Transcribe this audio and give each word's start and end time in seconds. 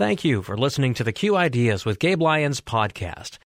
Thank 0.00 0.24
you 0.24 0.40
for 0.40 0.56
listening 0.56 0.94
to 0.94 1.04
the 1.04 1.12
Q 1.12 1.36
Ideas 1.36 1.84
with 1.84 1.98
Gabe 1.98 2.22
Lyons 2.22 2.62
podcast. 2.62 3.36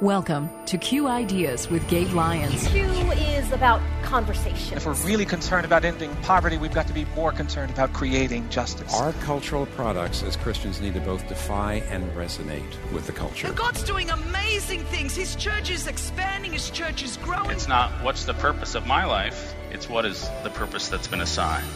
Welcome 0.00 0.48
to 0.66 0.78
Q 0.78 1.08
Ideas 1.08 1.68
with 1.68 1.84
Gabe 1.88 2.12
Lyons. 2.12 2.68
Q 2.68 2.84
is 3.10 3.50
about 3.50 3.80
conversation. 4.04 4.76
If 4.76 4.86
we're 4.86 4.94
really 5.04 5.24
concerned 5.24 5.64
about 5.64 5.84
ending 5.84 6.14
poverty, 6.22 6.58
we've 6.58 6.72
got 6.72 6.86
to 6.86 6.92
be 6.92 7.06
more 7.16 7.32
concerned 7.32 7.72
about 7.72 7.92
creating 7.92 8.48
justice. 8.50 8.94
Our 8.94 9.12
cultural 9.14 9.66
products 9.66 10.22
as 10.22 10.36
Christians 10.36 10.80
need 10.80 10.94
to 10.94 11.00
both 11.00 11.26
defy 11.26 11.82
and 11.90 12.08
resonate 12.12 12.62
with 12.92 13.08
the 13.08 13.12
culture. 13.12 13.48
And 13.48 13.56
God's 13.56 13.82
doing 13.82 14.10
amazing 14.10 14.84
things. 14.84 15.16
His 15.16 15.34
church 15.34 15.70
is 15.72 15.88
expanding, 15.88 16.52
His 16.52 16.70
church 16.70 17.02
is 17.02 17.16
growing. 17.16 17.50
It's 17.50 17.66
not 17.66 17.90
what's 18.04 18.26
the 18.26 18.34
purpose 18.34 18.76
of 18.76 18.86
my 18.86 19.04
life, 19.06 19.56
it's 19.72 19.88
what 19.88 20.06
is 20.06 20.30
the 20.44 20.50
purpose 20.50 20.86
that's 20.86 21.08
been 21.08 21.20
assigned. 21.20 21.66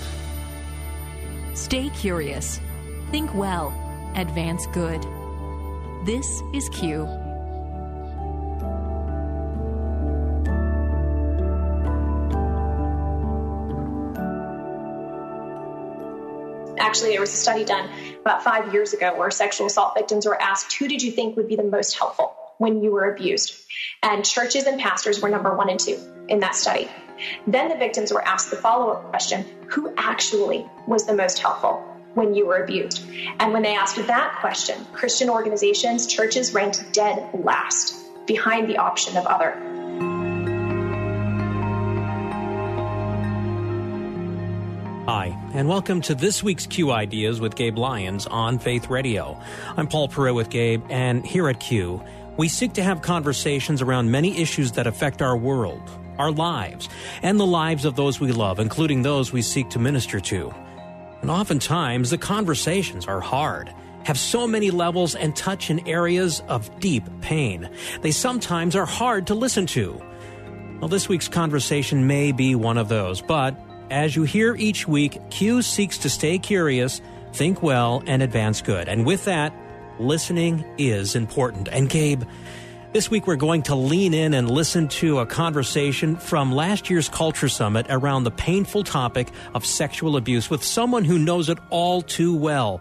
Stay 1.55 1.89
curious. 1.89 2.61
Think 3.11 3.35
well. 3.35 3.73
Advance 4.17 4.67
good. 4.67 5.03
This 6.05 6.43
is 6.53 6.69
Q. 6.69 7.07
Actually, 16.79 17.11
there 17.11 17.21
was 17.21 17.33
a 17.33 17.37
study 17.37 17.65
done 17.65 17.89
about 18.21 18.45
five 18.45 18.73
years 18.75 18.93
ago 18.93 19.17
where 19.17 19.31
sexual 19.31 19.67
assault 19.67 19.95
victims 19.97 20.27
were 20.27 20.41
asked, 20.41 20.75
Who 20.75 20.87
did 20.87 21.03
you 21.03 21.11
think 21.11 21.37
would 21.37 21.49
be 21.49 21.57
the 21.57 21.63
most 21.63 21.97
helpful 21.97 22.35
when 22.59 22.83
you 22.83 22.93
were 22.93 23.11
abused? 23.11 23.55
And 24.03 24.25
churches 24.25 24.67
and 24.67 24.79
pastors 24.79 25.21
were 25.21 25.31
number 25.31 25.57
one 25.57 25.71
and 25.71 25.81
two 25.81 25.99
in 26.29 26.41
that 26.41 26.55
study. 26.55 26.89
Then 27.47 27.69
the 27.69 27.77
victims 27.77 28.13
were 28.13 28.23
asked 28.23 28.51
the 28.51 28.57
follow 28.57 28.93
up 28.93 29.09
question 29.11 29.47
Who 29.69 29.95
actually 29.97 30.67
was 30.87 31.07
the 31.07 31.15
most 31.15 31.39
helpful? 31.39 31.98
When 32.15 32.35
you 32.35 32.47
were 32.47 32.63
abused. 32.63 33.07
And 33.39 33.53
when 33.53 33.63
they 33.63 33.75
asked 33.75 33.97
that 34.07 34.37
question, 34.41 34.85
Christian 34.93 35.31
organizations, 35.31 36.07
churches 36.07 36.55
ranked 36.55 36.93
dead 36.93 37.31
last 37.35 37.95
behind 38.27 38.69
the 38.69 38.77
option 38.77 39.17
of 39.17 39.27
other. 39.27 39.57
Hi, 45.07 45.35
and 45.55 45.67
welcome 45.69 46.03
to 46.03 46.15
this 46.15 46.43
week's 46.43 46.67
Q 46.67 46.91
Ideas 46.91 47.41
with 47.41 47.57
Gabe 47.57 47.79
Lyons 47.79 48.27
on 48.27 48.59
Faith 48.59 48.91
Radio. 48.91 49.41
I'm 49.75 49.87
Paul 49.87 50.09
Perot 50.09 50.35
with 50.35 50.51
Gabe, 50.51 50.85
and 50.91 51.25
here 51.25 51.49
at 51.49 51.61
Q, 51.61 52.03
we 52.37 52.49
seek 52.49 52.75
to 52.75 52.83
have 52.83 53.01
conversations 53.01 53.81
around 53.81 54.11
many 54.11 54.39
issues 54.39 54.73
that 54.73 54.87
affect 54.87 55.23
our 55.23 55.35
world, 55.35 55.81
our 56.19 56.31
lives, 56.31 56.91
and 57.23 57.41
the 57.41 57.47
lives 57.47 57.87
of 57.87 57.97
those 57.97 58.21
we 58.21 58.33
love, 58.33 58.61
including 58.61 59.01
those 59.01 59.33
we 59.33 59.41
seek 59.41 59.71
to 59.71 59.79
minister 59.79 60.21
to. 60.21 60.55
And 61.21 61.31
oftentimes, 61.31 62.11
the 62.11 62.19
conversations 62.19 63.07
are 63.07 63.21
hard, 63.21 63.73
have 64.05 64.19
so 64.19 64.47
many 64.47 64.71
levels, 64.71 65.15
and 65.15 65.35
touch 65.35 65.71
in 65.71 65.87
areas 65.87 66.43
of 66.49 66.81
deep 66.81 67.05
pain. 67.21 67.69
They 68.03 68.13
sometimes 68.13 68.77
are 68.77 68.87
hard 68.87 69.27
to 69.29 69.35
listen 69.35 69.67
to. 69.67 70.01
Well, 70.81 70.89
this 70.89 71.09
week's 71.09 71.29
conversation 71.29 72.07
may 72.07 72.31
be 72.33 72.55
one 72.55 72.79
of 72.79 72.89
those, 72.89 73.21
but 73.21 73.59
as 73.91 74.15
you 74.15 74.23
hear 74.23 74.55
each 74.55 74.87
week, 74.87 75.19
Q 75.31 75.63
seeks 75.63 75.99
to 75.99 76.11
stay 76.11 76.39
curious, 76.39 77.01
think 77.33 77.63
well, 77.63 78.03
and 78.07 78.23
advance 78.23 78.63
good. 78.63 78.89
And 78.89 79.05
with 79.05 79.25
that, 79.25 79.53
listening 79.99 80.65
is 80.79 81.17
important. 81.17 81.69
And 81.69 81.89
Gabe, 81.89 82.23
this 82.93 83.11
week, 83.11 83.27
we're 83.27 83.37
going 83.37 83.63
to 83.63 83.75
lean 83.75 84.15
in 84.15 84.35
and 84.35 84.51
listen 84.51 84.89
to 84.89 85.19
a 85.19 85.27
conversation 85.27 86.17
from 86.17 86.53
last 86.53 86.89
year's 86.89 87.09
Culture 87.09 87.49
Summit 87.49 87.87
around 87.91 88.25
the 88.25 88.31
painful 88.31 88.85
topic 88.85 89.29
of 89.55 89.67
sexual 89.67 90.17
abuse 90.17 90.49
with 90.49 90.65
someone 90.65 91.05
who 91.05 91.19
knows 91.19 91.49
it 91.49 91.59
all 91.71 92.03
too 92.03 92.37
well. 92.37 92.81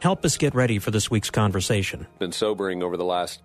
Help 0.00 0.24
us 0.24 0.36
get 0.36 0.54
ready 0.54 0.78
for 0.78 0.90
this 0.90 1.10
week's 1.10 1.30
conversation. 1.30 2.06
Been 2.18 2.32
sobering 2.32 2.82
over 2.82 2.96
the 2.96 3.04
last 3.04 3.42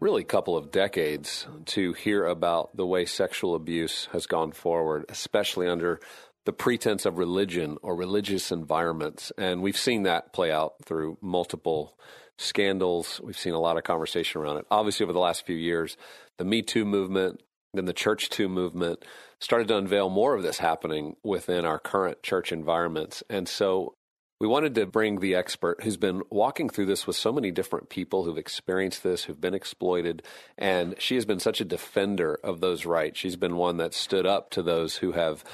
really 0.00 0.24
couple 0.24 0.56
of 0.56 0.70
decades 0.70 1.46
to 1.66 1.92
hear 1.92 2.24
about 2.24 2.74
the 2.76 2.86
way 2.86 3.04
sexual 3.04 3.54
abuse 3.54 4.08
has 4.12 4.26
gone 4.26 4.52
forward, 4.52 5.04
especially 5.08 5.68
under 5.68 6.00
the 6.46 6.52
pretense 6.52 7.04
of 7.04 7.18
religion 7.18 7.76
or 7.82 7.94
religious 7.94 8.50
environments. 8.50 9.30
And 9.36 9.60
we've 9.60 9.76
seen 9.76 10.04
that 10.04 10.32
play 10.32 10.50
out 10.50 10.74
through 10.84 11.18
multiple 11.20 11.98
scandals. 12.40 13.20
We've 13.22 13.38
seen 13.38 13.54
a 13.54 13.60
lot 13.60 13.76
of 13.76 13.84
conversation 13.84 14.40
around 14.40 14.58
it. 14.58 14.66
Obviously, 14.70 15.04
over 15.04 15.12
the 15.12 15.18
last 15.18 15.46
few 15.46 15.56
years, 15.56 15.96
the 16.38 16.44
Me 16.44 16.62
Too 16.62 16.84
movement, 16.84 17.42
then 17.74 17.84
the 17.84 17.92
Church 17.92 18.28
Too 18.30 18.48
movement 18.48 19.04
started 19.40 19.68
to 19.68 19.76
unveil 19.76 20.08
more 20.08 20.34
of 20.34 20.42
this 20.42 20.58
happening 20.58 21.16
within 21.22 21.64
our 21.64 21.78
current 21.78 22.22
church 22.22 22.52
environments. 22.52 23.22
And 23.30 23.48
so 23.48 23.94
we 24.40 24.48
wanted 24.48 24.74
to 24.76 24.86
bring 24.86 25.20
the 25.20 25.34
expert 25.34 25.82
who's 25.82 25.98
been 25.98 26.22
walking 26.30 26.70
through 26.70 26.86
this 26.86 27.06
with 27.06 27.16
so 27.16 27.30
many 27.30 27.50
different 27.50 27.90
people 27.90 28.24
who've 28.24 28.38
experienced 28.38 29.02
this, 29.02 29.24
who've 29.24 29.40
been 29.40 29.54
exploited. 29.54 30.22
And 30.56 30.94
she 30.98 31.14
has 31.16 31.26
been 31.26 31.40
such 31.40 31.60
a 31.60 31.64
defender 31.64 32.38
of 32.42 32.60
those 32.60 32.86
rights. 32.86 33.18
She's 33.18 33.36
been 33.36 33.56
one 33.56 33.76
that 33.76 33.92
stood 33.92 34.26
up 34.26 34.50
to 34.50 34.62
those 34.62 34.96
who 34.96 35.12
have 35.12 35.44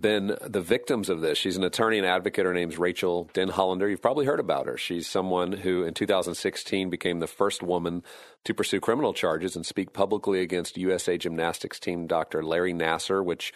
been 0.00 0.36
the 0.40 0.60
victims 0.60 1.08
of 1.08 1.20
this. 1.20 1.38
She's 1.38 1.56
an 1.56 1.64
attorney 1.64 1.98
and 1.98 2.06
advocate. 2.06 2.46
Her 2.46 2.54
name's 2.54 2.78
Rachel 2.78 3.30
Denhollander. 3.34 3.88
You've 3.88 4.02
probably 4.02 4.26
heard 4.26 4.40
about 4.40 4.66
her. 4.66 4.76
She's 4.76 5.06
someone 5.06 5.52
who 5.52 5.84
in 5.84 5.94
2016 5.94 6.90
became 6.90 7.20
the 7.20 7.26
first 7.26 7.62
woman 7.62 8.02
to 8.44 8.54
pursue 8.54 8.80
criminal 8.80 9.12
charges 9.12 9.56
and 9.56 9.66
speak 9.66 9.92
publicly 9.92 10.40
against 10.40 10.76
USA 10.76 11.18
Gymnastics 11.18 11.78
team 11.78 12.06
Dr. 12.06 12.42
Larry 12.42 12.72
Nassar, 12.72 13.24
which 13.24 13.52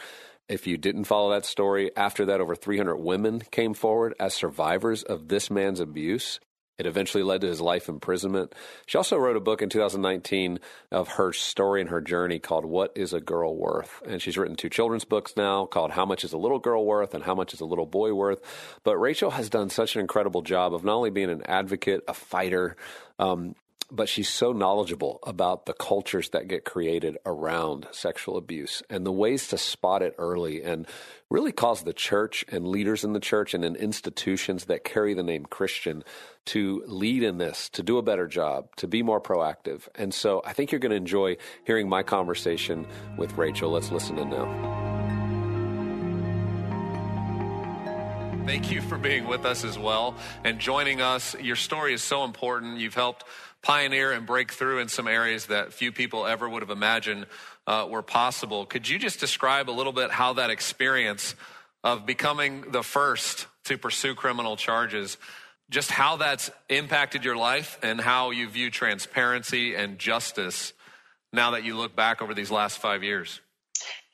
if 0.48 0.66
you 0.66 0.76
didn't 0.76 1.04
follow 1.04 1.30
that 1.30 1.44
story, 1.44 1.90
after 1.96 2.24
that, 2.26 2.40
over 2.40 2.54
300 2.54 2.96
women 2.96 3.40
came 3.50 3.74
forward 3.74 4.14
as 4.20 4.32
survivors 4.32 5.02
of 5.02 5.28
this 5.28 5.50
man's 5.50 5.80
abuse. 5.80 6.38
It 6.78 6.86
eventually 6.86 7.22
led 7.22 7.40
to 7.40 7.46
his 7.46 7.60
life 7.60 7.88
imprisonment. 7.88 8.54
She 8.86 8.98
also 8.98 9.16
wrote 9.16 9.36
a 9.36 9.40
book 9.40 9.62
in 9.62 9.70
2019 9.70 10.60
of 10.90 11.08
her 11.08 11.32
story 11.32 11.80
and 11.80 11.88
her 11.88 12.02
journey 12.02 12.38
called 12.38 12.66
What 12.66 12.92
is 12.94 13.14
a 13.14 13.20
Girl 13.20 13.56
Worth? 13.56 14.02
And 14.06 14.20
she's 14.20 14.36
written 14.36 14.56
two 14.56 14.68
children's 14.68 15.04
books 15.04 15.34
now 15.36 15.64
called 15.64 15.92
How 15.92 16.04
Much 16.04 16.22
is 16.22 16.34
a 16.34 16.38
Little 16.38 16.58
Girl 16.58 16.84
Worth 16.84 17.14
and 17.14 17.24
How 17.24 17.34
Much 17.34 17.54
is 17.54 17.60
a 17.60 17.64
Little 17.64 17.86
Boy 17.86 18.12
Worth. 18.12 18.40
But 18.84 18.98
Rachel 18.98 19.30
has 19.30 19.48
done 19.48 19.70
such 19.70 19.94
an 19.94 20.02
incredible 20.02 20.42
job 20.42 20.74
of 20.74 20.84
not 20.84 20.96
only 20.96 21.10
being 21.10 21.30
an 21.30 21.42
advocate, 21.46 22.04
a 22.08 22.14
fighter, 22.14 22.76
um, 23.18 23.54
but 23.90 24.08
she's 24.08 24.28
so 24.28 24.52
knowledgeable 24.52 25.20
about 25.22 25.66
the 25.66 25.72
cultures 25.72 26.30
that 26.30 26.48
get 26.48 26.64
created 26.64 27.18
around 27.24 27.86
sexual 27.92 28.36
abuse 28.36 28.82
and 28.90 29.06
the 29.06 29.12
ways 29.12 29.48
to 29.48 29.58
spot 29.58 30.02
it 30.02 30.14
early 30.18 30.62
and 30.62 30.86
really 31.30 31.52
cause 31.52 31.82
the 31.82 31.92
church 31.92 32.44
and 32.48 32.66
leaders 32.68 33.04
in 33.04 33.12
the 33.12 33.20
church 33.20 33.54
and 33.54 33.64
in 33.64 33.76
institutions 33.76 34.66
that 34.66 34.84
carry 34.84 35.14
the 35.14 35.22
name 35.22 35.44
Christian 35.46 36.04
to 36.46 36.84
lead 36.86 37.22
in 37.22 37.38
this, 37.38 37.68
to 37.70 37.82
do 37.82 37.98
a 37.98 38.02
better 38.02 38.28
job, 38.28 38.68
to 38.76 38.86
be 38.86 39.02
more 39.02 39.20
proactive. 39.20 39.88
And 39.94 40.14
so 40.14 40.42
I 40.44 40.52
think 40.52 40.70
you're 40.70 40.78
going 40.78 40.90
to 40.90 40.96
enjoy 40.96 41.36
hearing 41.64 41.88
my 41.88 42.02
conversation 42.02 42.86
with 43.16 43.36
Rachel. 43.36 43.70
Let's 43.70 43.90
listen 43.90 44.18
in 44.18 44.30
now. 44.30 44.95
Thank 48.46 48.70
you 48.70 48.80
for 48.80 48.96
being 48.96 49.26
with 49.26 49.44
us 49.44 49.64
as 49.64 49.76
well 49.76 50.14
and 50.44 50.60
joining 50.60 51.00
us. 51.00 51.34
Your 51.40 51.56
story 51.56 51.92
is 51.92 52.00
so 52.00 52.22
important. 52.22 52.78
You've 52.78 52.94
helped 52.94 53.24
pioneer 53.60 54.12
and 54.12 54.24
break 54.24 54.52
through 54.52 54.78
in 54.78 54.86
some 54.86 55.08
areas 55.08 55.46
that 55.46 55.72
few 55.72 55.90
people 55.90 56.26
ever 56.26 56.48
would 56.48 56.62
have 56.62 56.70
imagined 56.70 57.26
uh, 57.66 57.88
were 57.90 58.02
possible. 58.02 58.64
Could 58.64 58.88
you 58.88 59.00
just 59.00 59.18
describe 59.18 59.68
a 59.68 59.72
little 59.72 59.92
bit 59.92 60.12
how 60.12 60.34
that 60.34 60.50
experience 60.50 61.34
of 61.82 62.06
becoming 62.06 62.70
the 62.70 62.84
first 62.84 63.48
to 63.64 63.76
pursue 63.76 64.14
criminal 64.14 64.56
charges, 64.56 65.18
just 65.68 65.90
how 65.90 66.16
that's 66.16 66.48
impacted 66.68 67.24
your 67.24 67.36
life 67.36 67.80
and 67.82 68.00
how 68.00 68.30
you 68.30 68.48
view 68.48 68.70
transparency 68.70 69.74
and 69.74 69.98
justice 69.98 70.72
now 71.32 71.50
that 71.50 71.64
you 71.64 71.76
look 71.76 71.96
back 71.96 72.22
over 72.22 72.32
these 72.32 72.52
last 72.52 72.78
five 72.78 73.02
years? 73.02 73.40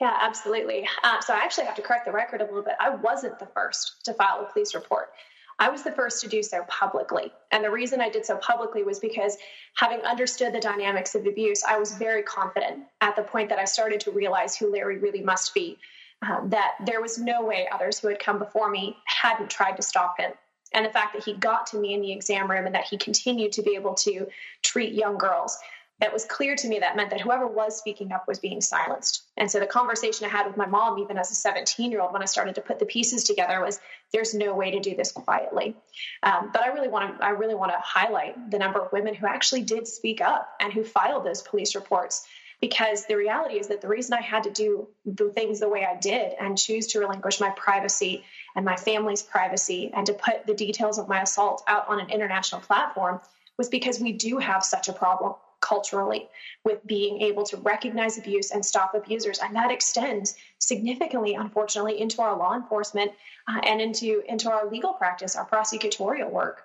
Yeah, 0.01 0.17
absolutely. 0.21 0.89
Uh, 1.03 1.21
so 1.21 1.35
I 1.35 1.39
actually 1.39 1.67
have 1.67 1.77
to 1.77 1.83
correct 1.83 2.07
the 2.07 2.13
record 2.13 2.41
a 2.41 2.45
little 2.45 2.63
bit. 2.63 2.75
I 2.81 2.91
wasn't 2.91 3.39
the 3.39 3.47
first 3.47 4.05
to 4.05 4.15
file 4.15 4.41
a 4.41 4.53
police 4.53 4.75
report. 4.75 5.11
I 5.59 5.69
was 5.69 5.83
the 5.83 5.93
first 5.93 6.21
to 6.23 6.29
do 6.29 6.43
so 6.43 6.65
publicly. 6.69 7.33
And 7.51 7.63
the 7.63 7.71
reason 7.71 8.01
I 8.01 8.09
did 8.09 8.27
so 8.27 8.37
publicly 8.39 8.83
was 8.83 8.99
because 8.99 9.37
having 9.77 10.01
understood 10.01 10.53
the 10.53 10.61
dynamics 10.61 11.15
of 11.15 11.27
abuse, 11.27 11.63
I 11.63 11.79
was 11.79 11.93
very 11.93 12.23
confident 12.23 12.85
at 13.01 13.17
the 13.17 13.23
point 13.23 13.49
that 13.51 13.59
I 13.59 13.65
started 13.65 14.01
to 14.01 14.11
realize 14.11 14.57
who 14.57 14.73
Larry 14.73 14.99
really 14.99 15.23
must 15.23 15.55
be. 15.55 15.79
Um, 16.23 16.51
that 16.51 16.75
there 16.87 17.01
was 17.01 17.19
no 17.19 17.45
way 17.45 17.69
others 17.73 17.99
who 17.99 18.07
had 18.07 18.21
come 18.21 18.39
before 18.39 18.71
me 18.71 18.97
hadn't 19.07 19.51
tried 19.51 19.77
to 19.77 19.83
stop 19.83 20.21
him. 20.21 20.33
And 20.73 20.87
the 20.87 20.91
fact 20.91 21.15
that 21.15 21.25
he 21.25 21.35
got 21.35 21.67
to 21.69 21.79
me 21.79 21.95
in 21.95 22.01
the 22.01 22.13
exam 22.13 22.51
room 22.51 22.67
and 22.67 22.75
that 22.75 22.85
he 22.85 22.97
continued 22.97 23.53
to 23.53 23.63
be 23.63 23.75
able 23.75 23.95
to 23.95 24.29
treat 24.63 24.95
young 24.95 25.19
girls 25.19 25.59
that 26.03 26.13
was 26.13 26.25
clear 26.25 26.57
to 26.57 26.67
me 26.67 26.81
that 26.81 26.97
meant 26.97 27.11
that 27.11 27.21
whoever 27.21 27.47
was 27.47 27.79
speaking 27.79 28.11
up 28.11 28.27
was 28.27 28.41
being 28.41 28.61
silenced. 28.61 29.23
And 29.37 29.49
so 29.49 29.61
the 29.61 29.67
conversation 29.67 30.27
I 30.27 30.31
had 30.31 30.49
with 30.49 30.57
my 30.57 30.67
mom, 30.67 30.99
even 30.99 31.17
as 31.17 31.31
a 31.31 31.35
17 31.37 31.93
year 31.93 32.01
old, 32.01 32.13
when 32.13 32.23
I 32.23 32.25
started 32.25 32.57
to 32.57 32.61
put 32.61 32.81
the 32.81 32.87
pieces 32.87 33.23
together, 33.23 33.61
was 33.61 33.79
there's 34.13 34.35
no 34.35 34.53
way 34.53 34.73
to 34.73 34.81
do 34.81 34.97
this 34.97 35.13
quietly. 35.13 35.77
Um, 36.25 36.51
but 36.53 36.63
I 36.63 36.73
really 36.73 36.89
want 36.89 37.21
to 37.21 37.25
I 37.25 37.31
really 37.31 37.55
want 37.55 37.71
to 37.71 37.79
highlight 37.79 38.51
the 38.51 38.59
number 38.59 38.81
of 38.81 38.91
women 38.91 39.15
who 39.15 39.29
actually 39.29 39.63
did 39.63 39.87
speak 39.87 40.21
up 40.21 40.49
and 40.61 40.73
who 40.73 40.83
filed 40.83 41.25
those 41.25 41.41
police 41.41 41.77
reports. 41.77 42.27
because 42.61 43.07
the 43.07 43.17
reality 43.17 43.57
is 43.61 43.69
that 43.69 43.81
the 43.81 43.89
reason 43.89 44.15
I 44.15 44.23
had 44.23 44.43
to 44.45 44.51
do 44.51 44.89
the 45.05 45.31
things 45.31 45.61
the 45.61 45.69
way 45.69 45.85
I 45.85 45.97
did 45.99 46.33
and 46.41 46.59
choose 46.59 46.89
to 46.89 47.01
relinquish 47.01 47.41
my 47.41 47.51
privacy 47.51 48.25
and 48.57 48.65
my 48.65 48.77
family's 48.77 49.23
privacy 49.23 49.91
and 49.95 50.07
to 50.07 50.15
put 50.15 50.47
the 50.47 50.55
details 50.55 50.99
of 50.99 51.09
my 51.09 51.23
assault 51.23 51.63
out 51.67 51.89
on 51.89 52.01
an 52.01 52.11
international 52.11 52.61
platform 52.61 53.21
was 53.57 53.69
because 53.69 54.01
we 54.01 54.13
do 54.13 54.39
have 54.39 54.63
such 54.65 54.89
a 54.89 54.93
problem 54.93 55.35
culturally 55.63 56.29
with 56.65 56.87
being 56.87 57.23
able 57.23 57.45
to 57.45 57.57
recognize 57.57 58.19
abuse 58.19 58.51
and 58.51 58.65
stop 58.65 58.95
abusers 58.95 59.39
and 59.39 59.57
that 59.57 59.71
extends 59.71 60.37
significantly 60.59 61.35
unfortunately 61.35 61.99
into 61.99 62.21
our 62.21 62.37
law 62.37 62.55
enforcement 62.55 63.11
uh, 63.49 63.61
and 63.65 63.81
into 63.81 64.23
into 64.29 64.51
our 64.51 64.69
legal 64.69 64.93
practice 64.93 65.37
our 65.37 65.47
prosecutorial 65.47 66.31
work 66.31 66.63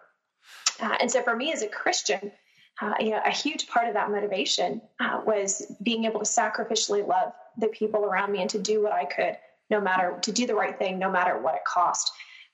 uh, 0.81 0.97
and 0.99 1.09
so 1.09 1.21
for 1.21 1.35
me 1.35 1.53
as 1.53 1.61
a 1.61 1.67
christian 1.67 2.31
uh, 2.79 2.93
you 2.99 3.09
know, 3.09 3.21
a 3.25 3.31
huge 3.31 3.67
part 3.67 3.87
of 3.87 3.95
that 3.95 4.11
motivation 4.11 4.81
uh, 4.99 5.21
was 5.25 5.65
being 5.81 6.05
able 6.05 6.19
to 6.19 6.25
sacrificially 6.25 7.05
love 7.07 7.33
the 7.57 7.67
people 7.67 8.05
around 8.05 8.31
me 8.31 8.41
and 8.41 8.49
to 8.51 8.59
do 8.59 8.83
what 8.83 8.93
I 8.93 9.05
could, 9.05 9.35
no 9.69 9.81
matter 9.81 10.17
to 10.21 10.31
do 10.31 10.45
the 10.45 10.53
right 10.53 10.77
thing, 10.77 10.99
no 10.99 11.09
matter 11.09 11.37
what 11.39 11.55
it 11.55 11.65
cost. 11.65 12.11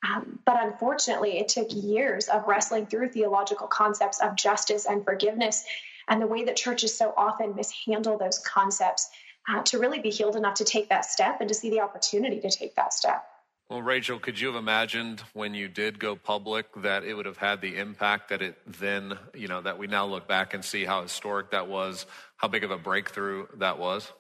Um, 0.08 0.40
but 0.46 0.62
unfortunately, 0.62 1.40
it 1.40 1.50
took 1.50 1.68
years 1.72 2.28
of 2.28 2.48
wrestling 2.48 2.86
through 2.86 3.10
theological 3.10 3.68
concepts 3.68 4.22
of 4.22 4.36
justice 4.36 4.86
and 4.86 5.04
forgiveness 5.04 5.64
and 6.08 6.22
the 6.22 6.28
way 6.28 6.44
that 6.46 6.56
churches 6.56 6.96
so 6.96 7.14
often 7.18 7.56
mishandle 7.56 8.18
those 8.18 8.40
concepts 8.40 9.10
uh, 9.50 9.62
to 9.64 9.80
really 9.80 10.00
be 10.00 10.10
healed 10.10 10.36
enough 10.36 10.56
to 10.56 10.64
take 10.64 10.90
that 10.90 11.06
step 11.06 11.40
and 11.40 11.50
to 11.50 11.56
see 11.56 11.70
the 11.70 11.80
opportunity 11.80 12.40
to 12.40 12.50
take 12.50 12.76
that 12.76 12.94
step. 12.94 13.26
Well, 13.70 13.82
Rachel, 13.82 14.20
could 14.20 14.40
you 14.40 14.48
have 14.48 14.56
imagined 14.56 15.24
when 15.34 15.54
you 15.54 15.68
did 15.68 15.98
go 15.98 16.16
public 16.16 16.68
that 16.82 17.04
it 17.04 17.14
would 17.14 17.26
have 17.26 17.38
had 17.38 17.62
the 17.62 17.78
impact 17.78 18.30
that 18.30 18.42
it 18.42 18.58
then, 18.68 19.18
you 19.34 19.48
know, 19.48 19.62
that 19.62 19.78
we 19.78 19.88
now 19.88 20.06
look 20.06 20.28
back 20.28 20.54
and 20.54 20.64
see 20.64 20.86
how 20.86 21.02
historic 21.02 21.52
that 21.52 21.68
was, 21.68 22.06
how 22.36 22.48
big 22.48 22.64
of 22.64 22.72
a 22.72 22.78
breakthrough 22.78 23.48
that 23.56 23.80
was? 23.80 24.12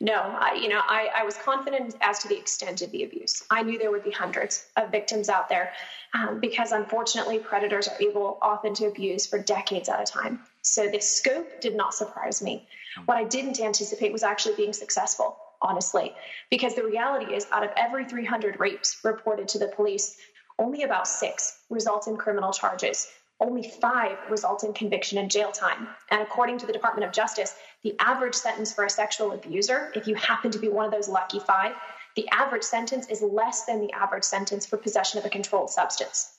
No, 0.00 0.14
I, 0.14 0.54
you 0.54 0.68
know, 0.68 0.80
I, 0.82 1.08
I, 1.16 1.24
was 1.24 1.36
confident 1.36 1.96
as 2.00 2.18
to 2.20 2.28
the 2.28 2.36
extent 2.38 2.82
of 2.82 2.90
the 2.90 3.04
abuse. 3.04 3.42
I 3.50 3.62
knew 3.62 3.78
there 3.78 3.90
would 3.90 4.04
be 4.04 4.10
hundreds 4.10 4.66
of 4.76 4.90
victims 4.90 5.28
out 5.28 5.48
there 5.48 5.72
um, 6.14 6.40
because 6.40 6.72
unfortunately, 6.72 7.38
predators 7.38 7.88
are 7.88 8.00
able 8.00 8.38
often 8.42 8.74
to 8.74 8.86
abuse 8.86 9.26
for 9.26 9.38
decades 9.38 9.88
at 9.88 10.00
a 10.00 10.04
time. 10.04 10.40
So 10.66 10.88
the 10.88 11.00
scope 11.00 11.60
did 11.60 11.74
not 11.74 11.94
surprise 11.94 12.42
me. 12.42 12.66
What 13.04 13.18
I 13.18 13.24
didn't 13.24 13.60
anticipate 13.60 14.12
was 14.12 14.22
actually 14.22 14.56
being 14.56 14.72
successful 14.72 15.36
honestly, 15.62 16.14
because 16.50 16.74
the 16.74 16.84
reality 16.84 17.34
is 17.34 17.46
out 17.50 17.64
of 17.64 17.70
every 17.76 18.04
300 18.04 18.60
rapes 18.60 18.98
reported 19.04 19.48
to 19.48 19.58
the 19.58 19.68
police, 19.68 20.16
only 20.58 20.82
about 20.82 21.08
six 21.08 21.60
result 21.70 22.08
in 22.08 22.16
criminal 22.16 22.52
charges. 22.52 23.08
Only 23.38 23.70
five 23.82 24.16
result 24.30 24.64
in 24.64 24.72
conviction 24.72 25.18
and 25.18 25.30
jail 25.30 25.52
time. 25.52 25.88
And 26.10 26.22
according 26.22 26.56
to 26.58 26.66
the 26.66 26.72
Department 26.72 27.06
of 27.06 27.12
Justice, 27.12 27.54
the 27.82 27.94
average 27.98 28.34
sentence 28.34 28.72
for 28.72 28.84
a 28.84 28.90
sexual 28.90 29.32
abuser, 29.32 29.92
if 29.94 30.08
you 30.08 30.14
happen 30.14 30.50
to 30.52 30.58
be 30.58 30.68
one 30.68 30.86
of 30.86 30.90
those 30.90 31.08
lucky 31.08 31.40
five, 31.40 31.74
the 32.14 32.26
average 32.30 32.62
sentence 32.62 33.08
is 33.08 33.20
less 33.20 33.66
than 33.66 33.80
the 33.80 33.92
average 33.92 34.24
sentence 34.24 34.64
for 34.64 34.78
possession 34.78 35.18
of 35.18 35.26
a 35.26 35.28
controlled 35.28 35.68
substance. 35.68 36.35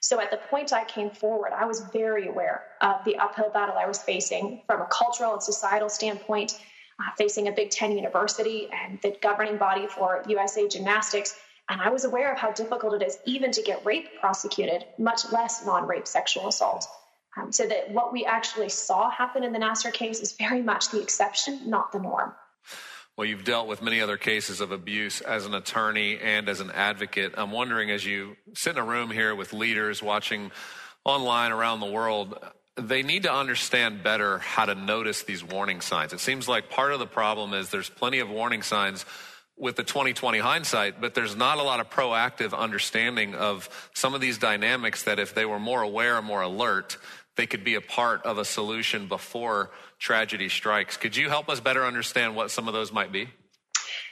So 0.00 0.20
at 0.20 0.30
the 0.30 0.38
point 0.38 0.72
I 0.72 0.84
came 0.84 1.10
forward, 1.10 1.52
I 1.52 1.66
was 1.66 1.80
very 1.92 2.26
aware 2.26 2.64
of 2.80 3.04
the 3.04 3.16
uphill 3.16 3.50
battle 3.50 3.76
I 3.76 3.86
was 3.86 4.02
facing 4.02 4.62
from 4.66 4.80
a 4.80 4.86
cultural 4.86 5.34
and 5.34 5.42
societal 5.42 5.90
standpoint 5.90 6.58
uh, 7.00 7.10
facing 7.16 7.48
a 7.48 7.52
Big 7.52 7.70
Ten 7.70 7.92
university 7.92 8.68
and 8.72 8.98
the 9.02 9.16
governing 9.22 9.56
body 9.56 9.86
for 9.86 10.22
USA 10.28 10.68
Gymnastics. 10.68 11.34
And 11.68 11.80
I 11.80 11.90
was 11.90 12.04
aware 12.04 12.32
of 12.32 12.38
how 12.38 12.50
difficult 12.52 13.00
it 13.00 13.06
is 13.06 13.18
even 13.24 13.52
to 13.52 13.62
get 13.62 13.84
rape 13.86 14.20
prosecuted, 14.20 14.84
much 14.98 15.30
less 15.32 15.64
non 15.64 15.86
rape 15.86 16.06
sexual 16.06 16.48
assault. 16.48 16.86
Um, 17.36 17.52
so 17.52 17.66
that 17.66 17.90
what 17.92 18.12
we 18.12 18.24
actually 18.24 18.70
saw 18.70 19.08
happen 19.08 19.44
in 19.44 19.52
the 19.52 19.58
Nassar 19.58 19.92
case 19.92 20.20
is 20.20 20.32
very 20.32 20.62
much 20.62 20.90
the 20.90 21.00
exception, 21.00 21.70
not 21.70 21.92
the 21.92 22.00
norm. 22.00 22.32
Well, 23.20 23.28
you've 23.28 23.44
dealt 23.44 23.68
with 23.68 23.82
many 23.82 24.00
other 24.00 24.16
cases 24.16 24.62
of 24.62 24.72
abuse 24.72 25.20
as 25.20 25.44
an 25.44 25.52
attorney 25.52 26.18
and 26.18 26.48
as 26.48 26.60
an 26.60 26.70
advocate. 26.70 27.34
I'm 27.36 27.50
wondering, 27.50 27.90
as 27.90 28.02
you 28.02 28.34
sit 28.54 28.76
in 28.76 28.78
a 28.78 28.82
room 28.82 29.10
here 29.10 29.34
with 29.34 29.52
leaders 29.52 30.02
watching 30.02 30.50
online 31.04 31.52
around 31.52 31.80
the 31.80 31.90
world, 31.90 32.42
they 32.76 33.02
need 33.02 33.24
to 33.24 33.30
understand 33.30 34.02
better 34.02 34.38
how 34.38 34.64
to 34.64 34.74
notice 34.74 35.22
these 35.22 35.44
warning 35.44 35.82
signs. 35.82 36.14
It 36.14 36.20
seems 36.20 36.48
like 36.48 36.70
part 36.70 36.94
of 36.94 36.98
the 36.98 37.06
problem 37.06 37.52
is 37.52 37.68
there's 37.68 37.90
plenty 37.90 38.20
of 38.20 38.30
warning 38.30 38.62
signs 38.62 39.04
with 39.54 39.76
the 39.76 39.84
2020 39.84 40.38
hindsight, 40.38 41.02
but 41.02 41.12
there's 41.12 41.36
not 41.36 41.58
a 41.58 41.62
lot 41.62 41.78
of 41.78 41.90
proactive 41.90 42.56
understanding 42.56 43.34
of 43.34 43.68
some 43.92 44.14
of 44.14 44.22
these 44.22 44.38
dynamics 44.38 45.02
that 45.02 45.18
if 45.18 45.34
they 45.34 45.44
were 45.44 45.60
more 45.60 45.82
aware 45.82 46.16
and 46.16 46.26
more 46.26 46.40
alert, 46.40 46.96
they 47.36 47.46
could 47.46 47.64
be 47.64 47.74
a 47.74 47.80
part 47.80 48.24
of 48.24 48.38
a 48.38 48.44
solution 48.44 49.06
before 49.06 49.70
tragedy 49.98 50.48
strikes. 50.48 50.96
Could 50.96 51.16
you 51.16 51.28
help 51.28 51.48
us 51.48 51.60
better 51.60 51.84
understand 51.84 52.36
what 52.36 52.50
some 52.50 52.68
of 52.68 52.74
those 52.74 52.92
might 52.92 53.12
be? 53.12 53.28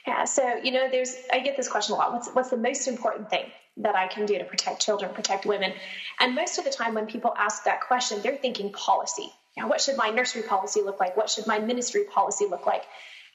Yeah, 0.06 0.24
so 0.24 0.56
you 0.62 0.70
know, 0.70 0.88
there's 0.90 1.14
I 1.32 1.40
get 1.40 1.56
this 1.56 1.68
question 1.68 1.94
a 1.94 1.98
lot. 1.98 2.12
What's 2.12 2.28
what's 2.30 2.50
the 2.50 2.56
most 2.56 2.88
important 2.88 3.30
thing 3.30 3.44
that 3.78 3.94
I 3.94 4.08
can 4.08 4.26
do 4.26 4.38
to 4.38 4.44
protect 4.44 4.80
children, 4.80 5.12
protect 5.12 5.44
women? 5.44 5.72
And 6.20 6.34
most 6.34 6.58
of 6.58 6.64
the 6.64 6.70
time 6.70 6.94
when 6.94 7.06
people 7.06 7.34
ask 7.36 7.64
that 7.64 7.82
question, 7.82 8.20
they're 8.22 8.36
thinking 8.36 8.72
policy. 8.72 9.30
Know, 9.58 9.66
what 9.66 9.80
should 9.80 9.96
my 9.96 10.10
nursery 10.10 10.42
policy 10.42 10.82
look 10.82 11.00
like? 11.00 11.16
What 11.16 11.30
should 11.30 11.46
my 11.46 11.58
ministry 11.58 12.04
policy 12.04 12.46
look 12.46 12.66
like? 12.66 12.84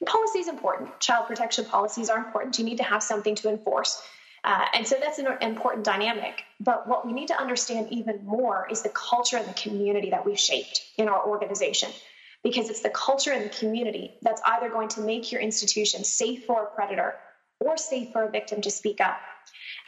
Policy 0.06 0.40
is 0.40 0.48
important. 0.48 1.00
Child 1.00 1.28
protection 1.28 1.66
policies 1.66 2.10
are 2.10 2.18
important. 2.18 2.58
You 2.58 2.66
need 2.66 2.78
to 2.78 2.84
have 2.84 3.04
something 3.04 3.36
to 3.36 3.50
enforce. 3.50 4.02
Uh, 4.44 4.66
and 4.74 4.86
so 4.86 4.98
that's 5.00 5.20
an 5.20 5.28
important 5.42 5.86
dynamic. 5.86 6.44
But 6.60 6.88
what 6.88 7.06
we 7.06 7.14
need 7.14 7.30
to 7.30 7.40
understand 7.40 7.88
even 7.92 8.26
more 8.26 8.68
is 8.70 8.82
the 8.82 8.90
culture 8.90 9.38
and 9.38 9.48
the 9.48 9.54
community 9.54 10.10
that 10.10 10.26
we've 10.26 10.40
shaped 10.40 10.82
in 10.98 11.08
our 11.08 11.26
organization 11.26 11.90
because 12.44 12.70
it's 12.70 12.82
the 12.82 12.90
culture 12.90 13.32
and 13.32 13.46
the 13.46 13.56
community 13.58 14.12
that's 14.22 14.42
either 14.46 14.70
going 14.70 14.90
to 14.90 15.02
make 15.02 15.32
your 15.32 15.40
institution 15.40 16.04
safe 16.04 16.46
for 16.46 16.64
a 16.64 16.76
predator 16.76 17.16
or 17.62 17.78
safe 17.78 18.12
for 18.12 18.24
a 18.24 18.30
victim 18.30 18.62
to 18.62 18.70
speak 18.70 19.00
up. 19.00 19.18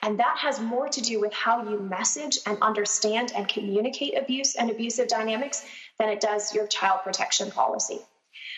And 0.01 0.19
that 0.19 0.37
has 0.39 0.59
more 0.59 0.87
to 0.87 1.01
do 1.01 1.19
with 1.19 1.33
how 1.33 1.69
you 1.69 1.79
message 1.79 2.39
and 2.45 2.57
understand 2.61 3.33
and 3.35 3.47
communicate 3.47 4.17
abuse 4.17 4.55
and 4.55 4.69
abusive 4.69 5.07
dynamics 5.07 5.65
than 5.99 6.09
it 6.09 6.21
does 6.21 6.53
your 6.53 6.67
child 6.67 7.01
protection 7.03 7.51
policy. 7.51 7.99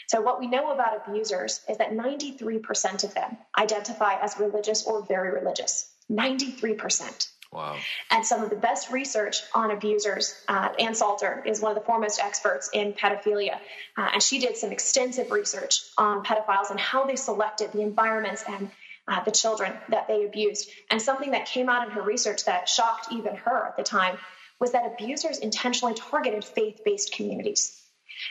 So, 0.07 0.21
what 0.21 0.39
we 0.39 0.47
know 0.47 0.71
about 0.71 1.07
abusers 1.07 1.61
is 1.69 1.77
that 1.77 1.91
93% 1.91 3.03
of 3.03 3.13
them 3.13 3.37
identify 3.57 4.13
as 4.21 4.39
religious 4.39 4.85
or 4.85 5.05
very 5.05 5.31
religious. 5.31 5.91
93%. 6.09 7.27
Wow. 7.51 7.77
And 8.11 8.25
some 8.25 8.43
of 8.43 8.49
the 8.49 8.55
best 8.55 8.91
research 8.91 9.41
on 9.53 9.71
abusers, 9.71 10.35
uh, 10.47 10.69
Ann 10.79 10.95
Salter 10.95 11.43
is 11.45 11.61
one 11.61 11.71
of 11.71 11.77
the 11.77 11.83
foremost 11.83 12.19
experts 12.19 12.69
in 12.73 12.93
pedophilia. 12.93 13.59
Uh, 13.97 14.09
and 14.13 14.23
she 14.23 14.39
did 14.39 14.57
some 14.57 14.71
extensive 14.71 15.31
research 15.31 15.81
on 15.97 16.23
pedophiles 16.23 16.71
and 16.71 16.79
how 16.79 17.05
they 17.05 17.15
selected 17.15 17.71
the 17.71 17.81
environments 17.81 18.43
and 18.47 18.69
uh, 19.07 19.23
the 19.23 19.31
children 19.31 19.73
that 19.89 20.07
they 20.07 20.25
abused. 20.25 20.69
And 20.89 21.01
something 21.01 21.31
that 21.31 21.45
came 21.45 21.69
out 21.69 21.87
in 21.87 21.93
her 21.93 22.01
research 22.01 22.45
that 22.45 22.67
shocked 22.67 23.11
even 23.11 23.35
her 23.35 23.67
at 23.67 23.77
the 23.77 23.83
time 23.83 24.17
was 24.59 24.71
that 24.73 24.85
abusers 24.85 25.37
intentionally 25.37 25.93
targeted 25.93 26.43
faith 26.43 26.81
based 26.83 27.13
communities. 27.13 27.81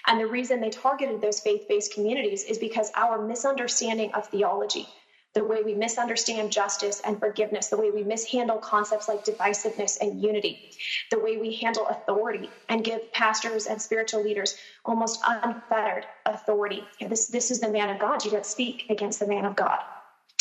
And 0.06 0.20
the 0.20 0.26
reason 0.26 0.60
they 0.60 0.70
targeted 0.70 1.20
those 1.20 1.40
faith 1.40 1.66
based 1.68 1.94
communities 1.94 2.44
is 2.44 2.58
because 2.58 2.90
our 2.94 3.26
misunderstanding 3.26 4.12
of 4.14 4.26
theology, 4.28 4.86
the 5.34 5.44
way 5.44 5.62
we 5.62 5.74
misunderstand 5.74 6.50
justice 6.50 7.00
and 7.04 7.18
forgiveness, 7.20 7.68
the 7.68 7.76
way 7.76 7.90
we 7.90 8.02
mishandle 8.02 8.58
concepts 8.58 9.06
like 9.06 9.24
divisiveness 9.24 9.98
and 10.00 10.22
unity, 10.22 10.70
the 11.10 11.18
way 11.18 11.36
we 11.36 11.54
handle 11.54 11.86
authority 11.88 12.48
and 12.70 12.84
give 12.84 13.12
pastors 13.12 13.66
and 13.66 13.80
spiritual 13.80 14.22
leaders 14.22 14.54
almost 14.84 15.20
unfettered 15.26 16.06
authority. 16.24 16.82
this, 17.06 17.26
this 17.26 17.50
is 17.50 17.60
the 17.60 17.68
man 17.68 17.90
of 17.90 17.98
God. 17.98 18.24
You 18.24 18.30
don't 18.30 18.46
speak 18.46 18.86
against 18.88 19.20
the 19.20 19.26
man 19.26 19.44
of 19.44 19.54
God. 19.56 19.78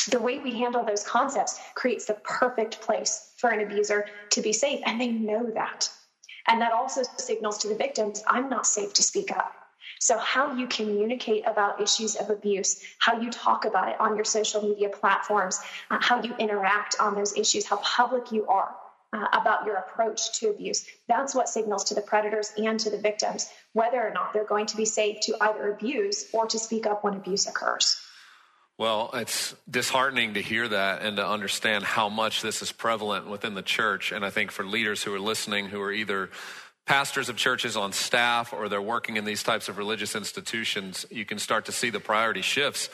The 0.10 0.20
way 0.22 0.40
we 0.40 0.52
handle 0.54 0.84
those 0.84 1.04
concepts 1.04 1.60
creates 1.74 2.06
the 2.06 2.14
perfect 2.24 2.80
place 2.80 3.34
for 3.38 3.50
an 3.50 3.60
abuser 3.60 4.06
to 4.32 4.42
be 4.42 4.54
safe, 4.54 4.80
and 4.86 5.02
they 5.02 5.08
know 5.08 5.50
that. 5.52 5.90
And 6.48 6.62
that 6.62 6.72
also 6.72 7.02
signals 7.18 7.58
to 7.60 7.68
the 7.68 7.76
victims 7.76 8.24
I'm 8.28 8.50
not 8.50 8.68
safe 8.68 8.94
to 8.94 9.04
speak 9.04 9.32
up. 9.32 9.54
So, 10.00 10.18
how 10.18 10.56
you 10.56 10.68
communicate 10.68 11.44
about 11.48 11.82
issues 11.82 12.16
of 12.16 12.30
abuse, 12.30 12.82
how 13.00 13.20
you 13.20 13.30
talk 13.32 13.66
about 13.66 13.90
it 13.90 14.00
on 14.00 14.16
your 14.16 14.26
social 14.26 14.62
media 14.62 14.90
platforms, 14.90 15.60
uh, 15.90 16.00
how 16.02 16.22
you 16.22 16.36
interact 16.38 16.98
on 17.00 17.16
those 17.16 17.38
issues, 17.38 17.66
how 17.66 17.78
public 17.78 18.32
you 18.32 18.46
are 18.48 18.76
uh, 19.14 19.28
about 19.34 19.66
your 19.66 19.76
approach 19.76 20.40
to 20.40 20.50
abuse, 20.50 20.86
that's 21.08 21.34
what 21.34 21.48
signals 21.48 21.86
to 21.86 21.96
the 21.96 22.02
predators 22.02 22.52
and 22.58 22.80
to 22.80 22.90
the 22.90 22.98
victims 22.98 23.50
whether 23.74 24.06
or 24.06 24.12
not 24.12 24.34
they're 24.34 24.46
going 24.46 24.66
to 24.66 24.78
be 24.78 24.86
safe 24.86 25.20
to 25.22 25.36
either 25.42 25.72
abuse 25.72 26.28
or 26.34 26.48
to 26.48 26.60
speak 26.60 26.86
up 26.86 27.04
when 27.04 27.14
abuse 27.14 27.48
occurs. 27.48 27.98
Well, 28.78 29.10
it's 29.14 29.56
disheartening 29.70 30.34
to 30.34 30.42
hear 30.42 30.68
that 30.68 31.02
and 31.02 31.16
to 31.16 31.26
understand 31.26 31.86
how 31.86 32.10
much 32.10 32.42
this 32.42 32.62
is 32.62 32.74
prevalent 32.74 33.30
within 33.30 33.54
the 33.54 33.62
church. 33.62 34.12
And 34.12 34.26
I 34.26 34.30
think 34.30 34.52
for 34.52 34.66
leaders 34.66 35.02
who 35.02 35.14
are 35.14 35.20
listening, 35.20 35.68
who 35.68 35.80
are 35.82 35.94
either 35.94 36.30
pastors 36.86 37.30
of 37.30 37.38
churches 37.38 37.78
on 37.78 37.94
staff 37.94 38.52
or 38.52 38.68
they're 38.68 38.82
working 38.82 39.16
in 39.16 39.24
these 39.24 39.44
types 39.44 39.70
of 39.70 39.78
religious 39.78 40.14
institutions, 40.14 41.06
you 41.10 41.24
can 41.24 41.40
start 41.40 41.66
to 41.66 41.72
see 41.72 41.90
the 41.90 42.02
priority 42.02 42.42
shifts 42.42 42.90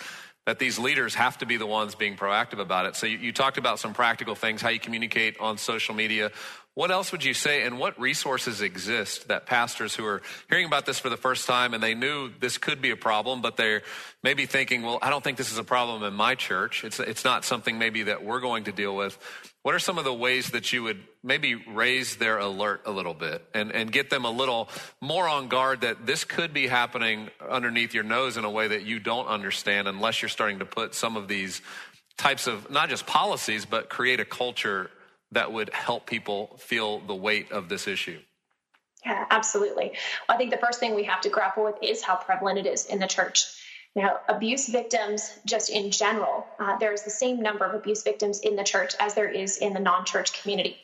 that 0.46 0.60
these 0.60 0.80
leaders 0.80 1.16
have 1.16 1.38
to 1.38 1.46
be 1.46 1.58
the 1.58 1.66
ones 1.66 1.94
being 1.94 2.16
proactive 2.16 2.60
about 2.60 2.86
it. 2.86 2.96
So 2.96 3.06
you, 3.06 3.18
you, 3.18 3.32
talked 3.32 3.58
about 3.58 3.80
some 3.80 3.94
practical 3.94 4.34
things, 4.34 4.62
how 4.62 4.70
you 4.70 4.80
communicate 4.80 5.40
on 5.40 5.58
social 5.58 5.94
media. 5.94 6.32
What 6.74 6.90
else 6.90 7.12
would 7.12 7.26
you 7.26 7.34
say, 7.34 7.64
and 7.64 7.80
what 7.80 8.00
resources 8.00 8.62
exist 8.62 9.28
that 9.28 9.46
pastors 9.46 9.94
who 9.94 10.06
are 10.06 10.22
hearing 10.50 10.66
about 10.66 10.86
this 10.86 11.00
for 11.00 11.10
the 11.10 11.18
first 11.18 11.46
time 11.46 11.74
and 11.74 11.84
they 11.84 11.94
knew 11.94 12.32
this 12.40 12.58
could 12.58 12.82
be 12.82 12.92
a 12.92 12.96
problem, 12.96 13.42
but 13.42 13.58
they're 13.58 13.82
maybe 14.24 14.46
thinking, 14.46 14.82
well, 14.82 14.98
I 15.02 15.10
don't 15.10 15.22
think 15.22 15.38
this 15.38 15.52
is 15.52 15.58
a 15.58 15.66
problem 15.66 16.02
in 16.04 16.14
my 16.14 16.36
church. 16.36 16.86
It's, 16.86 17.00
it's 17.02 17.26
not 17.26 17.44
something 17.44 17.78
maybe 17.78 18.04
that 18.04 18.24
we're 18.24 18.40
going 18.40 18.64
to 18.66 18.72
deal 18.72 18.96
with. 18.96 19.18
What 19.64 19.76
are 19.76 19.80
some 19.80 19.98
of 19.98 20.06
the 20.06 20.14
ways 20.14 20.52
that 20.52 20.72
you 20.72 20.84
would 20.84 21.04
maybe 21.22 21.56
raise 21.56 22.16
their 22.16 22.40
alert 22.40 22.84
a 22.86 22.92
little 22.92 23.14
bit 23.14 23.46
and, 23.54 23.72
and 23.74 23.92
get 23.92 24.10
them 24.10 24.24
a 24.24 24.32
little 24.32 24.70
more 25.02 25.28
on 25.28 25.50
guard 25.50 25.82
that 25.82 26.06
this 26.06 26.24
could 26.24 26.54
be 26.54 26.68
happening 26.68 27.30
underneath 27.48 27.94
your 27.94 28.06
nose 28.06 28.38
in 28.38 28.46
a 28.46 28.50
way 28.50 28.70
that 28.70 28.84
you 28.84 28.98
don't 28.98 29.28
understand 29.28 29.90
unless 29.90 30.22
you're 30.22 30.30
starting 30.30 30.60
to 30.60 30.66
put 30.66 30.96
some 30.96 31.18
of 31.18 31.28
these 31.28 31.62
types 32.18 32.48
of 32.48 32.72
not 32.72 32.88
just 32.88 33.06
policies, 33.06 33.66
but 33.66 33.90
create 33.90 34.22
a 34.22 34.26
culture 34.26 34.90
that 35.32 35.52
would 35.52 35.74
help 35.74 36.06
people 36.06 36.56
feel 36.58 37.00
the 37.00 37.16
weight 37.16 37.52
of 37.52 37.70
this 37.70 37.88
issue? 37.88 38.20
Yeah, 39.06 39.26
absolutely. 39.30 39.94
I 40.30 40.38
think 40.38 40.52
the 40.52 40.58
first 40.58 40.80
thing 40.80 40.94
we 40.94 41.06
have 41.06 41.22
to 41.22 41.30
grapple 41.30 41.64
with 41.64 41.76
is 41.82 42.04
how 42.04 42.16
prevalent 42.16 42.60
it 42.60 42.68
is 42.68 42.86
in 42.86 43.00
the 43.00 43.08
church. 43.08 43.46
Now, 43.96 44.20
abuse 44.30 44.68
victims, 44.68 45.38
just 45.46 45.70
in 45.70 45.92
general, 45.92 46.46
uh, 46.60 46.78
there's 46.78 47.02
the 47.02 47.10
same 47.10 47.42
number 47.42 47.66
of 47.66 47.74
abuse 47.74 48.04
victims 48.04 48.40
in 48.40 48.56
the 48.56 48.64
church 48.64 48.94
as 49.00 49.16
there 49.16 49.30
is 49.30 49.58
in 49.58 49.74
the 49.74 49.80
non-church 49.80 50.42
community. 50.42 50.78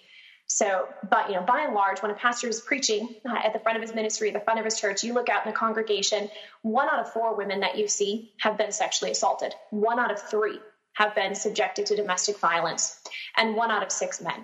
So, 0.48 0.88
but 1.10 1.30
you 1.30 1.36
know, 1.36 1.42
by 1.42 1.62
and 1.62 1.74
large, 1.74 2.02
when 2.02 2.12
a 2.12 2.16
pastor 2.16 2.48
is 2.48 2.60
preaching 2.60 3.16
uh, 3.26 3.36
at 3.36 3.54
the 3.54 3.60
front 3.60 3.78
of 3.78 3.82
his 3.82 3.94
ministry, 3.94 4.32
the 4.32 4.40
front 4.40 4.60
of 4.60 4.66
his 4.66 4.80
church, 4.80 5.04
you 5.04 5.14
look 5.14 5.30
out 5.30 5.46
in 5.46 5.52
the 5.52 5.58
congregation, 5.58 6.30
one 6.62 6.90
out 6.90 7.00
of 7.00 7.12
four 7.12 7.36
women 7.36 7.62
that 7.62 7.78
you 7.78 7.88
see 7.88 8.32
have 8.40 8.58
been 8.58 8.72
sexually 8.72 9.12
assaulted. 9.12 9.54
One 9.70 10.00
out 10.00 10.12
of 10.12 10.22
three 10.22 10.60
have 10.98 11.14
been 11.14 11.36
subjected 11.36 11.86
to 11.86 11.96
domestic 11.96 12.40
violence, 12.40 13.00
and 13.36 13.56
one 13.56 13.70
out 13.70 13.84
of 13.84 13.92
six 13.92 14.20
men. 14.20 14.44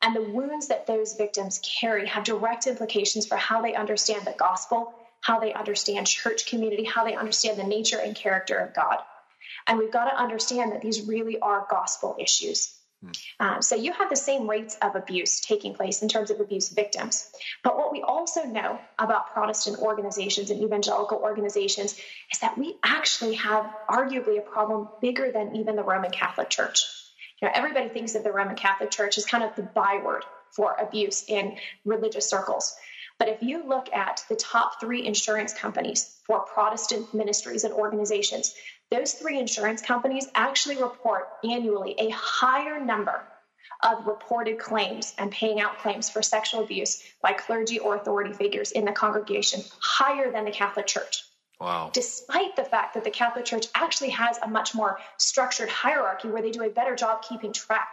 And 0.00 0.16
the 0.16 0.22
wounds 0.22 0.68
that 0.68 0.86
those 0.86 1.12
victims 1.14 1.60
carry 1.62 2.06
have 2.06 2.24
direct 2.24 2.66
implications 2.66 3.26
for 3.26 3.36
how 3.36 3.60
they 3.60 3.74
understand 3.74 4.26
the 4.26 4.32
gospel, 4.32 4.94
how 5.20 5.40
they 5.40 5.52
understand 5.52 6.06
church 6.06 6.46
community, 6.46 6.84
how 6.84 7.04
they 7.04 7.16
understand 7.16 7.58
the 7.58 7.64
nature 7.64 7.98
and 7.98 8.16
character 8.16 8.56
of 8.56 8.72
God. 8.72 8.96
And 9.66 9.78
we've 9.78 9.92
got 9.92 10.08
to 10.08 10.18
understand 10.18 10.72
that 10.72 10.80
these 10.80 11.06
really 11.06 11.38
are 11.38 11.66
gospel 11.68 12.16
issues. 12.18 12.74
Um, 13.38 13.62
so 13.62 13.76
you 13.76 13.92
have 13.92 14.10
the 14.10 14.16
same 14.16 14.48
rates 14.48 14.76
of 14.82 14.94
abuse 14.94 15.40
taking 15.40 15.74
place 15.74 16.02
in 16.02 16.08
terms 16.08 16.30
of 16.30 16.40
abuse 16.40 16.68
victims. 16.68 17.30
But 17.64 17.76
what 17.78 17.92
we 17.92 18.02
also 18.02 18.44
know 18.44 18.78
about 18.98 19.32
Protestant 19.32 19.78
organizations 19.78 20.50
and 20.50 20.62
evangelical 20.62 21.18
organizations 21.18 21.98
is 22.32 22.38
that 22.40 22.58
we 22.58 22.76
actually 22.84 23.36
have 23.36 23.70
arguably 23.88 24.38
a 24.38 24.42
problem 24.42 24.88
bigger 25.00 25.32
than 25.32 25.56
even 25.56 25.76
the 25.76 25.82
Roman 25.82 26.10
Catholic 26.10 26.50
Church. 26.50 26.84
You 27.40 27.48
know, 27.48 27.52
everybody 27.54 27.88
thinks 27.88 28.14
of 28.14 28.24
the 28.24 28.32
Roman 28.32 28.56
Catholic 28.56 28.90
Church 28.90 29.16
as 29.16 29.24
kind 29.24 29.44
of 29.44 29.56
the 29.56 29.62
byword 29.62 30.24
for 30.50 30.74
abuse 30.74 31.24
in 31.26 31.56
religious 31.84 32.28
circles. 32.28 32.76
But 33.18 33.28
if 33.28 33.42
you 33.42 33.66
look 33.66 33.92
at 33.92 34.24
the 34.28 34.36
top 34.36 34.80
three 34.80 35.06
insurance 35.06 35.52
companies 35.54 36.18
for 36.26 36.40
Protestant 36.40 37.12
ministries 37.14 37.64
and 37.64 37.72
organizations, 37.72 38.54
those 38.90 39.14
three 39.14 39.38
insurance 39.38 39.82
companies 39.82 40.26
actually 40.34 40.82
report 40.82 41.28
annually 41.44 41.94
a 41.98 42.10
higher 42.10 42.84
number 42.84 43.22
of 43.82 44.06
reported 44.06 44.58
claims 44.58 45.14
and 45.16 45.30
paying 45.30 45.60
out 45.60 45.78
claims 45.78 46.10
for 46.10 46.22
sexual 46.22 46.62
abuse 46.62 47.02
by 47.22 47.32
clergy 47.32 47.78
or 47.78 47.96
authority 47.96 48.32
figures 48.32 48.72
in 48.72 48.84
the 48.84 48.92
congregation 48.92 49.62
higher 49.80 50.30
than 50.30 50.44
the 50.44 50.50
Catholic 50.50 50.86
Church. 50.86 51.24
Wow. 51.60 51.90
Despite 51.92 52.56
the 52.56 52.64
fact 52.64 52.94
that 52.94 53.04
the 53.04 53.10
Catholic 53.10 53.44
Church 53.44 53.66
actually 53.74 54.10
has 54.10 54.38
a 54.42 54.48
much 54.48 54.74
more 54.74 54.98
structured 55.18 55.68
hierarchy 55.68 56.28
where 56.28 56.42
they 56.42 56.50
do 56.50 56.62
a 56.62 56.70
better 56.70 56.96
job 56.96 57.22
keeping 57.22 57.52
track. 57.52 57.88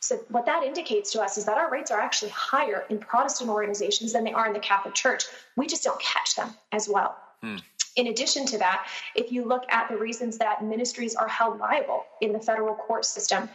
So, 0.00 0.16
what 0.28 0.46
that 0.46 0.62
indicates 0.62 1.12
to 1.12 1.22
us 1.22 1.38
is 1.38 1.46
that 1.46 1.56
our 1.56 1.70
rates 1.70 1.90
are 1.90 2.00
actually 2.00 2.30
higher 2.30 2.84
in 2.90 2.98
Protestant 2.98 3.48
organizations 3.48 4.12
than 4.12 4.24
they 4.24 4.32
are 4.32 4.46
in 4.46 4.52
the 4.52 4.60
Catholic 4.60 4.94
Church. 4.94 5.24
We 5.56 5.66
just 5.66 5.84
don't 5.84 6.00
catch 6.00 6.36
them 6.36 6.50
as 6.70 6.88
well. 6.88 7.16
Hmm. 7.42 7.56
In 7.96 8.08
addition 8.08 8.46
to 8.46 8.58
that, 8.58 8.86
if 9.14 9.32
you 9.32 9.44
look 9.44 9.64
at 9.70 9.88
the 9.88 9.96
reasons 9.96 10.38
that 10.38 10.62
ministries 10.62 11.16
are 11.16 11.28
held 11.28 11.58
liable 11.58 12.04
in 12.20 12.32
the 12.32 12.40
federal 12.40 12.74
court 12.74 13.04
system, 13.04 13.48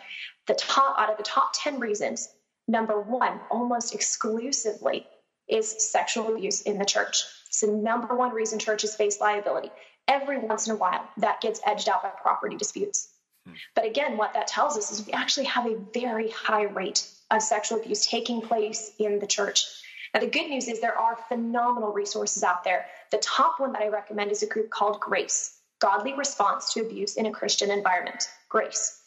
the 0.48 0.55
top 0.55 0.98
out 0.98 1.12
of 1.12 1.17
the 1.17 1.24
top 1.24 1.51
10 1.53 1.79
reasons, 1.79 2.27
number 2.67 3.00
one, 3.00 3.39
almost 3.51 3.93
exclusively 3.93 5.07
is 5.48 5.91
sexual 5.91 6.33
abuse 6.33 6.62
in 6.62 6.79
the 6.79 6.86
church. 6.86 7.24
It's 7.48 7.62
the 7.62 7.67
number 7.67 8.15
one 8.15 8.33
reason 8.33 8.57
churches 8.57 8.95
face 8.95 9.19
liability. 9.19 9.71
Every 10.07 10.39
once 10.39 10.67
in 10.67 10.74
a 10.74 10.77
while, 10.77 11.07
that 11.17 11.41
gets 11.41 11.62
edged 11.65 11.88
out 11.88 12.01
by 12.01 12.10
property 12.10 12.55
disputes. 12.57 13.10
Hmm. 13.45 13.53
But 13.75 13.86
again, 13.86 14.17
what 14.17 14.33
that 14.33 14.48
tells 14.48 14.77
us 14.77 14.91
is 14.91 15.05
we 15.05 15.13
actually 15.13 15.45
have 15.48 15.67
a 15.67 15.77
very 15.93 16.29
high 16.31 16.63
rate 16.63 17.07
of 17.29 17.41
sexual 17.41 17.79
abuse 17.79 18.07
taking 18.07 18.41
place 18.41 18.91
in 18.98 19.19
the 19.19 19.27
church. 19.27 19.65
Now, 20.13 20.20
the 20.20 20.27
good 20.27 20.50
news 20.50 20.68
is 20.68 20.82
there 20.82 20.98
are 20.98 21.18
phenomenal 21.30 21.94
resources 21.94 22.44
out 22.44 22.65
there. 22.65 22.86
The 23.12 23.18
top 23.20 23.60
one 23.60 23.72
that 23.74 23.82
I 23.82 23.88
recommend 23.88 24.32
is 24.32 24.44
a 24.44 24.48
group 24.48 24.70
called 24.70 25.00
Grace 25.00 25.58
Godly 25.80 26.13
Response 26.13 26.74
to 26.74 26.82
Abuse 26.82 27.15
in 27.15 27.25
a 27.25 27.32
Christian 27.32 27.72
Environment. 27.72 28.30
Grace. 28.50 29.00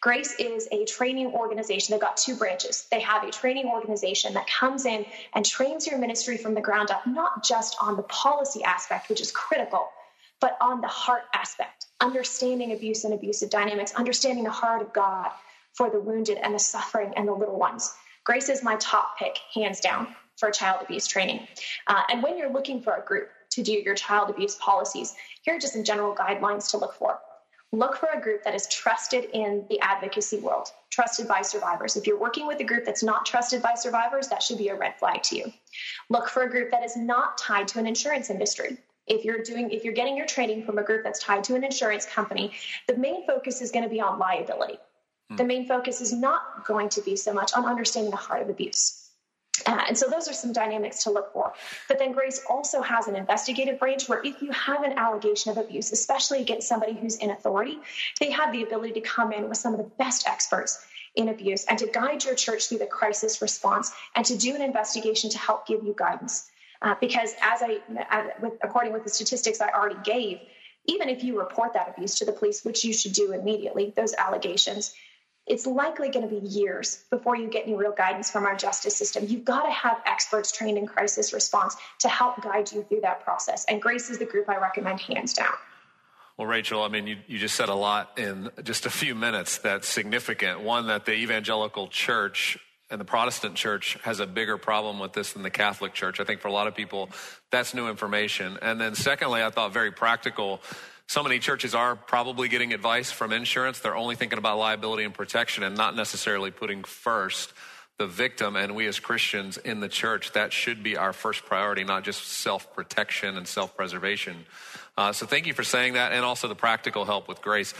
Grace 0.00 0.34
is 0.38 0.68
a 0.70 0.84
training 0.84 1.28
organization. 1.28 1.92
They've 1.92 2.00
got 2.00 2.16
two 2.16 2.36
branches. 2.36 2.86
They 2.90 3.00
have 3.00 3.24
a 3.24 3.30
training 3.30 3.66
organization 3.66 4.34
that 4.34 4.46
comes 4.48 4.84
in 4.84 5.06
and 5.34 5.46
trains 5.46 5.86
your 5.86 5.98
ministry 5.98 6.36
from 6.36 6.54
the 6.54 6.60
ground 6.60 6.90
up, 6.90 7.06
not 7.06 7.42
just 7.42 7.76
on 7.80 7.96
the 7.96 8.02
policy 8.02 8.62
aspect, 8.62 9.08
which 9.08 9.20
is 9.20 9.32
critical, 9.32 9.88
but 10.40 10.58
on 10.60 10.80
the 10.80 10.88
heart 10.88 11.22
aspect, 11.32 11.86
understanding 12.00 12.72
abuse 12.72 13.04
and 13.04 13.14
abusive 13.14 13.50
dynamics, 13.50 13.94
understanding 13.94 14.44
the 14.44 14.50
heart 14.50 14.82
of 14.82 14.92
God 14.92 15.30
for 15.72 15.88
the 15.88 16.00
wounded 16.00 16.38
and 16.38 16.54
the 16.54 16.58
suffering 16.58 17.12
and 17.16 17.26
the 17.26 17.32
little 17.32 17.58
ones. 17.58 17.94
Grace 18.24 18.50
is 18.50 18.62
my 18.62 18.76
top 18.76 19.18
pick, 19.18 19.38
hands 19.54 19.80
down 19.80 20.14
for 20.40 20.50
child 20.50 20.82
abuse 20.82 21.06
training. 21.06 21.46
Uh, 21.86 22.02
and 22.10 22.22
when 22.22 22.36
you're 22.36 22.52
looking 22.52 22.82
for 22.82 22.94
a 22.94 23.04
group 23.04 23.28
to 23.50 23.62
do 23.62 23.72
your 23.72 23.94
child 23.94 24.30
abuse 24.30 24.56
policies, 24.56 25.14
here 25.42 25.54
are 25.54 25.58
just 25.58 25.74
some 25.74 25.84
general 25.84 26.14
guidelines 26.14 26.70
to 26.70 26.78
look 26.78 26.94
for. 26.94 27.20
Look 27.72 27.96
for 27.96 28.08
a 28.12 28.20
group 28.20 28.42
that 28.42 28.54
is 28.54 28.66
trusted 28.66 29.26
in 29.32 29.64
the 29.68 29.78
advocacy 29.78 30.40
world, 30.40 30.72
trusted 30.90 31.28
by 31.28 31.42
survivors. 31.42 31.96
If 31.96 32.04
you're 32.04 32.18
working 32.18 32.48
with 32.48 32.58
a 32.58 32.64
group 32.64 32.84
that's 32.84 33.04
not 33.04 33.24
trusted 33.24 33.62
by 33.62 33.74
survivors, 33.76 34.26
that 34.26 34.42
should 34.42 34.58
be 34.58 34.68
a 34.68 34.74
red 34.74 34.98
flag 34.98 35.22
to 35.24 35.36
you. 35.36 35.52
Look 36.08 36.28
for 36.28 36.42
a 36.42 36.50
group 36.50 36.72
that 36.72 36.82
is 36.84 36.96
not 36.96 37.38
tied 37.38 37.68
to 37.68 37.78
an 37.78 37.86
insurance 37.86 38.28
industry. 38.28 38.78
If 39.06 39.24
you're 39.24 39.42
doing 39.42 39.70
if 39.70 39.84
you're 39.84 39.94
getting 39.94 40.16
your 40.16 40.26
training 40.26 40.64
from 40.64 40.78
a 40.78 40.82
group 40.82 41.04
that's 41.04 41.22
tied 41.22 41.44
to 41.44 41.54
an 41.54 41.62
insurance 41.62 42.06
company, 42.06 42.52
the 42.88 42.96
main 42.96 43.24
focus 43.24 43.60
is 43.60 43.70
going 43.70 43.84
to 43.84 43.88
be 43.88 44.00
on 44.00 44.18
liability. 44.18 44.78
Hmm. 45.28 45.36
The 45.36 45.44
main 45.44 45.68
focus 45.68 46.00
is 46.00 46.12
not 46.12 46.66
going 46.66 46.88
to 46.90 47.00
be 47.02 47.14
so 47.14 47.32
much 47.32 47.54
on 47.54 47.66
understanding 47.66 48.10
the 48.10 48.16
heart 48.16 48.42
of 48.42 48.50
abuse. 48.50 48.99
Uh, 49.66 49.84
and 49.88 49.98
so 49.98 50.08
those 50.08 50.28
are 50.28 50.32
some 50.32 50.52
dynamics 50.52 51.04
to 51.04 51.10
look 51.10 51.32
for. 51.32 51.52
But 51.88 51.98
then 51.98 52.12
Grace 52.12 52.40
also 52.48 52.82
has 52.82 53.08
an 53.08 53.16
investigative 53.16 53.78
branch 53.78 54.08
where 54.08 54.22
if 54.24 54.40
you 54.42 54.50
have 54.52 54.82
an 54.82 54.98
allegation 54.98 55.50
of 55.50 55.58
abuse, 55.58 55.92
especially 55.92 56.40
against 56.40 56.68
somebody 56.68 56.94
who's 56.94 57.16
in 57.16 57.30
authority, 57.30 57.78
they 58.20 58.30
have 58.30 58.52
the 58.52 58.62
ability 58.62 58.94
to 58.94 59.00
come 59.00 59.32
in 59.32 59.48
with 59.48 59.58
some 59.58 59.72
of 59.74 59.78
the 59.78 59.90
best 59.98 60.26
experts 60.26 60.84
in 61.14 61.28
abuse 61.28 61.64
and 61.64 61.78
to 61.78 61.86
guide 61.86 62.24
your 62.24 62.34
church 62.34 62.68
through 62.68 62.78
the 62.78 62.86
crisis 62.86 63.42
response 63.42 63.92
and 64.14 64.24
to 64.26 64.36
do 64.36 64.54
an 64.54 64.62
investigation 64.62 65.30
to 65.30 65.38
help 65.38 65.66
give 65.66 65.82
you 65.82 65.94
guidance. 65.96 66.48
Uh, 66.82 66.94
because 67.00 67.34
as 67.42 67.62
I, 67.62 67.78
as, 68.08 68.30
with, 68.40 68.54
according 68.62 68.92
with 68.92 69.04
the 69.04 69.10
statistics 69.10 69.60
I 69.60 69.68
already 69.70 69.98
gave, 70.02 70.40
even 70.86 71.08
if 71.08 71.22
you 71.22 71.38
report 71.38 71.74
that 71.74 71.92
abuse 71.94 72.16
to 72.16 72.24
the 72.24 72.32
police, 72.32 72.64
which 72.64 72.84
you 72.84 72.92
should 72.92 73.12
do 73.12 73.32
immediately, 73.32 73.92
those 73.94 74.14
allegations, 74.14 74.94
it's 75.50 75.66
likely 75.66 76.08
going 76.10 76.26
to 76.26 76.40
be 76.40 76.46
years 76.46 77.02
before 77.10 77.36
you 77.36 77.48
get 77.48 77.66
any 77.66 77.74
real 77.74 77.90
guidance 77.90 78.30
from 78.30 78.46
our 78.46 78.54
justice 78.54 78.94
system. 78.94 79.26
You've 79.26 79.44
got 79.44 79.62
to 79.62 79.70
have 79.70 80.00
experts 80.06 80.52
trained 80.52 80.78
in 80.78 80.86
crisis 80.86 81.32
response 81.32 81.76
to 81.98 82.08
help 82.08 82.40
guide 82.40 82.70
you 82.70 82.84
through 82.84 83.00
that 83.00 83.24
process. 83.24 83.64
And 83.68 83.82
Grace 83.82 84.10
is 84.10 84.18
the 84.18 84.24
group 84.24 84.48
I 84.48 84.58
recommend 84.58 85.00
hands 85.00 85.34
down. 85.34 85.52
Well, 86.36 86.46
Rachel, 86.46 86.84
I 86.84 86.88
mean, 86.88 87.08
you, 87.08 87.16
you 87.26 87.38
just 87.38 87.56
said 87.56 87.68
a 87.68 87.74
lot 87.74 88.16
in 88.16 88.48
just 88.62 88.86
a 88.86 88.90
few 88.90 89.16
minutes 89.16 89.58
that's 89.58 89.88
significant. 89.88 90.60
One, 90.60 90.86
that 90.86 91.04
the 91.04 91.14
evangelical 91.14 91.88
church 91.88 92.56
and 92.88 93.00
the 93.00 93.04
Protestant 93.04 93.56
church 93.56 93.98
has 94.02 94.20
a 94.20 94.26
bigger 94.26 94.56
problem 94.56 95.00
with 95.00 95.12
this 95.12 95.32
than 95.32 95.42
the 95.42 95.50
Catholic 95.50 95.94
church. 95.94 96.20
I 96.20 96.24
think 96.24 96.40
for 96.40 96.48
a 96.48 96.52
lot 96.52 96.68
of 96.68 96.76
people, 96.76 97.10
that's 97.50 97.74
new 97.74 97.88
information. 97.88 98.56
And 98.62 98.80
then, 98.80 98.94
secondly, 98.94 99.42
I 99.42 99.50
thought 99.50 99.72
very 99.72 99.90
practical 99.90 100.60
so 101.10 101.24
many 101.24 101.40
churches 101.40 101.74
are 101.74 101.96
probably 101.96 102.46
getting 102.46 102.72
advice 102.72 103.10
from 103.10 103.32
insurance. 103.32 103.80
They're 103.80 103.96
only 103.96 104.14
thinking 104.14 104.38
about 104.38 104.58
liability 104.58 105.02
and 105.02 105.12
protection 105.12 105.64
and 105.64 105.76
not 105.76 105.96
necessarily 105.96 106.52
putting 106.52 106.84
first 106.84 107.52
the 107.98 108.06
victim. 108.06 108.54
And 108.54 108.76
we 108.76 108.86
as 108.86 109.00
Christians 109.00 109.56
in 109.56 109.80
the 109.80 109.88
church, 109.88 110.30
that 110.34 110.52
should 110.52 110.84
be 110.84 110.96
our 110.96 111.12
first 111.12 111.44
priority, 111.44 111.82
not 111.82 112.04
just 112.04 112.22
self 112.28 112.72
protection 112.76 113.36
and 113.36 113.48
self 113.48 113.76
preservation. 113.76 114.46
Uh, 114.96 115.12
so 115.12 115.26
thank 115.26 115.48
you 115.48 115.52
for 115.52 115.64
saying 115.64 115.94
that 115.94 116.12
and 116.12 116.24
also 116.24 116.46
the 116.46 116.54
practical 116.54 117.04
help 117.04 117.26
with 117.26 117.42
grace. 117.42 117.74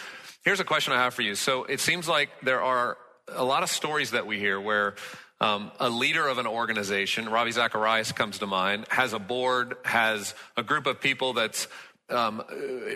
Here's 0.45 0.59
a 0.59 0.65
question 0.65 0.93
I 0.93 0.97
have 0.97 1.15
for 1.15 1.23
you. 1.23 1.37
So 1.37 1.63
it 1.63 1.79
seems 1.79 2.09
like 2.09 2.31
there 2.43 2.61
are 2.61 2.99
a 3.29 3.45
lot 3.45 3.63
of 3.63 3.71
stories 3.71 4.11
that 4.11 4.27
we 4.27 4.41
hear 4.41 4.61
where 4.61 4.97
um, 5.41 5.71
a 5.81 5.89
leader 5.89 6.27
of 6.27 6.39
an 6.39 6.47
organization, 6.47 7.29
Ravi 7.29 7.53
Zacharias 7.53 8.13
comes 8.13 8.41
to 8.41 8.47
mind, 8.47 8.87
has 8.91 9.15
a 9.15 9.19
board, 9.19 9.77
has 9.85 10.35
a 10.57 10.63
group 10.63 10.87
of 10.87 11.01
people 11.01 11.33
that's 11.33 11.67
um, 12.11 12.43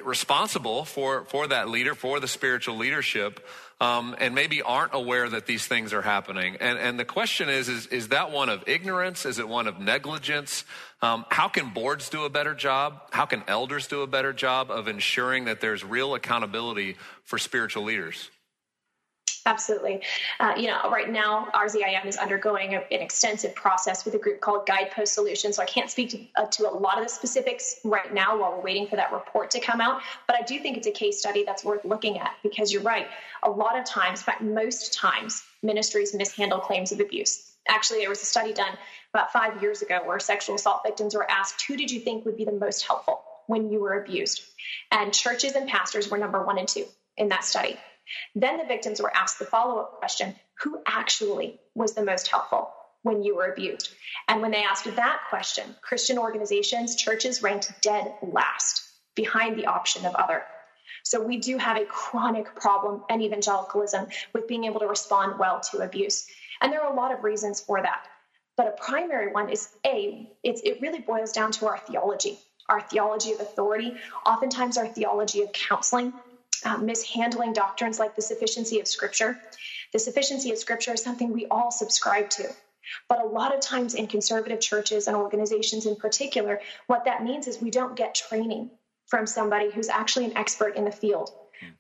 responsible 0.05 0.85
for, 0.85 1.25
for 1.27 1.49
that 1.49 1.69
leader, 1.69 1.95
for 1.95 2.21
the 2.21 2.29
spiritual 2.29 2.77
leadership, 2.77 3.47
um, 3.81 4.15
and 4.19 4.35
maybe 4.35 4.63
aren't 4.63 4.95
aware 4.95 5.29
that 5.29 5.47
these 5.47 5.67
things 5.67 5.93
are 5.93 6.03
happening. 6.03 6.57
And, 6.61 6.79
and 6.79 6.99
the 6.99 7.05
question 7.05 7.49
is, 7.49 7.69
is, 7.69 7.87
is 7.89 8.09
that 8.09 8.31
one 8.31 8.49
of 8.49 8.65
ignorance? 8.67 9.27
Is 9.27 9.39
it 9.39 9.49
one 9.49 9.67
of 9.67 9.81
negligence? 9.81 10.65
Um, 11.03 11.25
how 11.29 11.49
can 11.49 11.71
boards 11.71 12.09
do 12.09 12.25
a 12.25 12.31
better 12.31 12.55
job? 12.55 13.03
How 13.11 13.27
can 13.27 13.43
elders 13.49 13.87
do 13.87 14.03
a 14.03 14.07
better 14.07 14.33
job 14.33 14.71
of 14.71 14.89
ensuring 14.89 15.47
that 15.47 15.61
there's 15.61 15.85
real 15.85 16.15
accountability 16.15 16.97
for 17.25 17.39
spiritual 17.39 17.85
leaders? 17.85 18.31
Absolutely. 19.47 20.01
Uh, 20.41 20.55
you 20.57 20.69
know, 20.69 20.91
right 20.91 21.11
now, 21.11 21.49
RZIM 21.55 22.07
is 22.07 22.17
undergoing 22.17 22.75
a, 22.75 22.79
an 22.79 23.03
extensive 23.03 23.55
process 23.55 24.07
with 24.07 24.15
a 24.15 24.19
group 24.19 24.41
called 24.41 24.67
Guidepost 24.67 25.13
Solutions. 25.13 25.57
So 25.57 25.63
I 25.63 25.67
can't 25.67 25.91
speak 25.91 26.11
to, 26.11 26.21
uh, 26.37 26.47
to 26.47 26.71
a 26.71 26.73
lot 26.73 26.97
of 26.97 27.05
the 27.05 27.11
specifics 27.11 27.79
right 27.85 28.13
now 28.15 28.39
while 28.39 28.53
we're 28.53 28.63
waiting 28.63 28.87
for 28.87 28.97
that 28.97 29.13
report 29.13 29.51
to 29.51 29.61
come 29.61 29.83
out. 29.83 30.01
But 30.27 30.37
I 30.37 30.43
do 30.43 30.59
think 30.61 30.79
it's 30.79 30.87
a 30.87 30.93
case 30.93 31.19
study 31.19 31.45
that's 31.45 31.63
worth 31.63 31.85
looking 31.85 32.19
at 32.19 32.33
because 32.43 32.73
you're 32.73 32.83
right. 32.83 33.07
A 33.43 33.51
lot 33.51 33.79
of 33.79 33.85
times, 33.85 34.21
in 34.21 34.25
fact, 34.25 34.41
most 34.41 34.95
times, 34.95 35.43
ministries 35.63 36.15
mishandle 36.15 36.61
claims 36.61 36.91
of 36.93 37.01
abuse. 37.01 37.51
Actually, 37.69 38.01
there 38.01 38.09
was 38.09 38.23
a 38.23 38.27
study 38.27 38.55
done 38.55 38.77
about 39.13 39.31
five 39.31 39.61
years 39.61 39.83
ago 39.83 40.01
where 40.05 40.19
sexual 40.21 40.55
assault 40.55 40.83
victims 40.87 41.15
were 41.15 41.31
asked, 41.31 41.65
Who 41.69 41.77
did 41.77 41.91
you 41.91 42.01
think 42.01 42.25
would 42.25 42.39
be 42.39 42.47
the 42.47 42.53
most 42.53 42.87
helpful 42.87 43.23
when 43.47 43.71
you 43.71 43.81
were 43.81 44.01
abused? 44.01 44.43
And 44.91 45.13
churches 45.13 45.53
and 45.53 45.69
pastors 45.69 46.11
were 46.11 46.19
number 46.19 46.43
one 46.43 46.59
and 46.59 46.69
two 46.69 46.87
in 47.19 47.29
that 47.29 47.45
study. 47.45 47.79
Then 48.35 48.59
the 48.59 48.65
victims 48.65 49.01
were 49.01 49.15
asked 49.17 49.39
the 49.39 49.45
follow 49.45 49.81
up 49.81 49.99
question 49.99 50.35
Who 50.63 50.81
actually 50.87 51.61
was 51.75 51.95
the 51.95 52.05
most 52.05 52.29
helpful 52.29 52.73
when 53.03 53.23
you 53.23 53.37
were 53.37 53.51
abused? 53.53 53.91
And 54.29 54.43
when 54.43 54.51
they 54.51 54.65
asked 54.65 54.85
that 54.97 55.21
question, 55.29 55.75
Christian 55.83 56.19
organizations, 56.19 56.97
churches 56.97 57.43
ranked 57.43 57.73
dead 57.83 58.15
last 58.23 58.83
behind 59.15 59.59
the 59.59 59.67
option 59.67 60.05
of 60.07 60.15
other. 60.15 60.43
So 61.03 61.23
we 61.23 61.37
do 61.39 61.59
have 61.59 61.77
a 61.77 61.85
chronic 61.85 62.55
problem 62.55 63.05
in 63.11 63.21
evangelicalism 63.21 64.09
with 64.33 64.49
being 64.49 64.65
able 64.65 64.81
to 64.81 64.87
respond 64.87 65.39
well 65.39 65.61
to 65.71 65.79
abuse. 65.81 66.27
And 66.61 66.73
there 66.73 66.83
are 66.83 66.93
a 66.93 66.97
lot 66.97 67.13
of 67.13 67.25
reasons 67.25 67.61
for 67.61 67.81
that. 67.83 68.07
But 68.57 68.69
a 68.69 68.71
primary 68.71 69.33
one 69.33 69.51
is 69.51 69.69
A, 69.85 70.31
it 70.43 70.81
really 70.81 71.01
boils 71.01 71.33
down 71.33 71.53
to 71.53 71.67
our 71.67 71.79
theology, 71.79 72.39
our 72.69 72.81
theology 72.81 73.33
of 73.33 73.41
authority, 73.41 73.95
oftentimes 74.25 74.79
our 74.79 74.87
theology 74.87 75.43
of 75.43 75.53
counseling, 75.53 76.13
uh, 76.65 76.79
mishandling 76.79 77.53
doctrines 77.53 77.99
like 77.99 78.17
the 78.17 78.23
sufficiency 78.23 78.81
of 78.81 78.89
Scripture. 78.89 79.39
The 79.93 79.99
sufficiency 79.99 80.51
of 80.51 80.59
Scripture 80.59 80.95
is 80.95 81.03
something 81.03 81.33
we 81.33 81.47
all 81.47 81.71
subscribe 81.71 82.31
to. 82.31 82.49
But 83.09 83.23
a 83.23 83.27
lot 83.27 83.55
of 83.55 83.61
times 83.61 83.95
in 83.95 84.07
conservative 84.07 84.61
churches 84.61 85.07
and 85.07 85.17
organizations 85.17 85.87
in 85.87 85.97
particular, 85.97 86.61
what 86.87 87.05
that 87.07 87.25
means 87.25 87.47
is 87.47 87.61
we 87.61 87.71
don't 87.71 87.97
get 87.97 88.15
training 88.15 88.71
from 89.07 89.27
somebody 89.27 89.71
who's 89.71 89.89
actually 89.89 90.27
an 90.27 90.37
expert 90.37 90.77
in 90.77 90.85
the 90.85 90.91
field, 90.91 91.31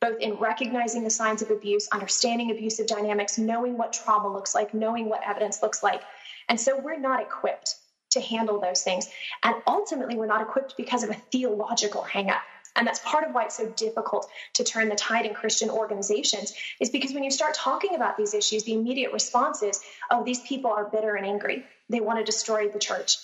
both 0.00 0.18
in 0.20 0.34
recognizing 0.34 1.04
the 1.04 1.10
signs 1.10 1.42
of 1.42 1.50
abuse, 1.50 1.88
understanding 1.92 2.50
abusive 2.50 2.86
dynamics, 2.86 3.38
knowing 3.38 3.76
what 3.76 3.92
trauma 3.92 4.32
looks 4.32 4.54
like, 4.54 4.72
knowing 4.72 5.08
what 5.08 5.22
evidence 5.26 5.62
looks 5.62 5.82
like. 5.82 6.02
And 6.48 6.60
so 6.60 6.78
we're 6.78 6.98
not 6.98 7.20
equipped 7.20 7.76
to 8.14 8.20
handle 8.20 8.58
those 8.60 8.82
things. 8.82 9.08
And 9.42 9.54
ultimately, 9.66 10.16
we're 10.16 10.26
not 10.26 10.42
equipped 10.42 10.76
because 10.76 11.04
of 11.04 11.10
a 11.10 11.14
theological 11.14 12.02
hangup. 12.02 12.40
And 12.76 12.86
that's 12.86 12.98
part 13.00 13.24
of 13.24 13.32
why 13.32 13.44
it's 13.44 13.56
so 13.56 13.68
difficult 13.76 14.28
to 14.54 14.64
turn 14.64 14.88
the 14.88 14.96
tide 14.96 15.26
in 15.26 15.34
Christian 15.34 15.70
organizations, 15.70 16.52
is 16.80 16.90
because 16.90 17.12
when 17.12 17.22
you 17.22 17.30
start 17.30 17.54
talking 17.54 17.94
about 17.94 18.16
these 18.16 18.34
issues, 18.34 18.64
the 18.64 18.74
immediate 18.74 19.12
response 19.12 19.62
is, 19.62 19.80
oh, 20.10 20.24
these 20.24 20.40
people 20.40 20.72
are 20.72 20.84
bitter 20.84 21.14
and 21.14 21.24
angry. 21.24 21.64
They 21.88 22.00
want 22.00 22.18
to 22.18 22.24
destroy 22.24 22.68
the 22.68 22.80
church. 22.80 23.18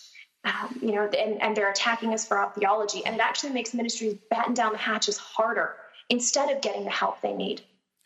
Um, 0.45 0.79
you 0.81 0.93
know, 0.93 1.05
and, 1.07 1.43
and 1.43 1.57
they're 1.57 1.71
attacking 1.71 2.15
us 2.15 2.27
for 2.27 2.39
our 2.39 2.53
theology. 2.53 3.05
And 3.05 3.15
it 3.17 3.21
actually 3.21 3.53
makes 3.53 3.75
ministries 3.75 4.15
batten 4.31 4.55
down 4.55 4.73
the 4.73 4.79
hatches 4.79 5.19
harder 5.19 5.75
instead 6.09 6.55
of 6.55 6.63
getting 6.63 6.85
the 6.85 6.91
help 6.91 7.21
they 7.21 7.35
need. 7.35 7.61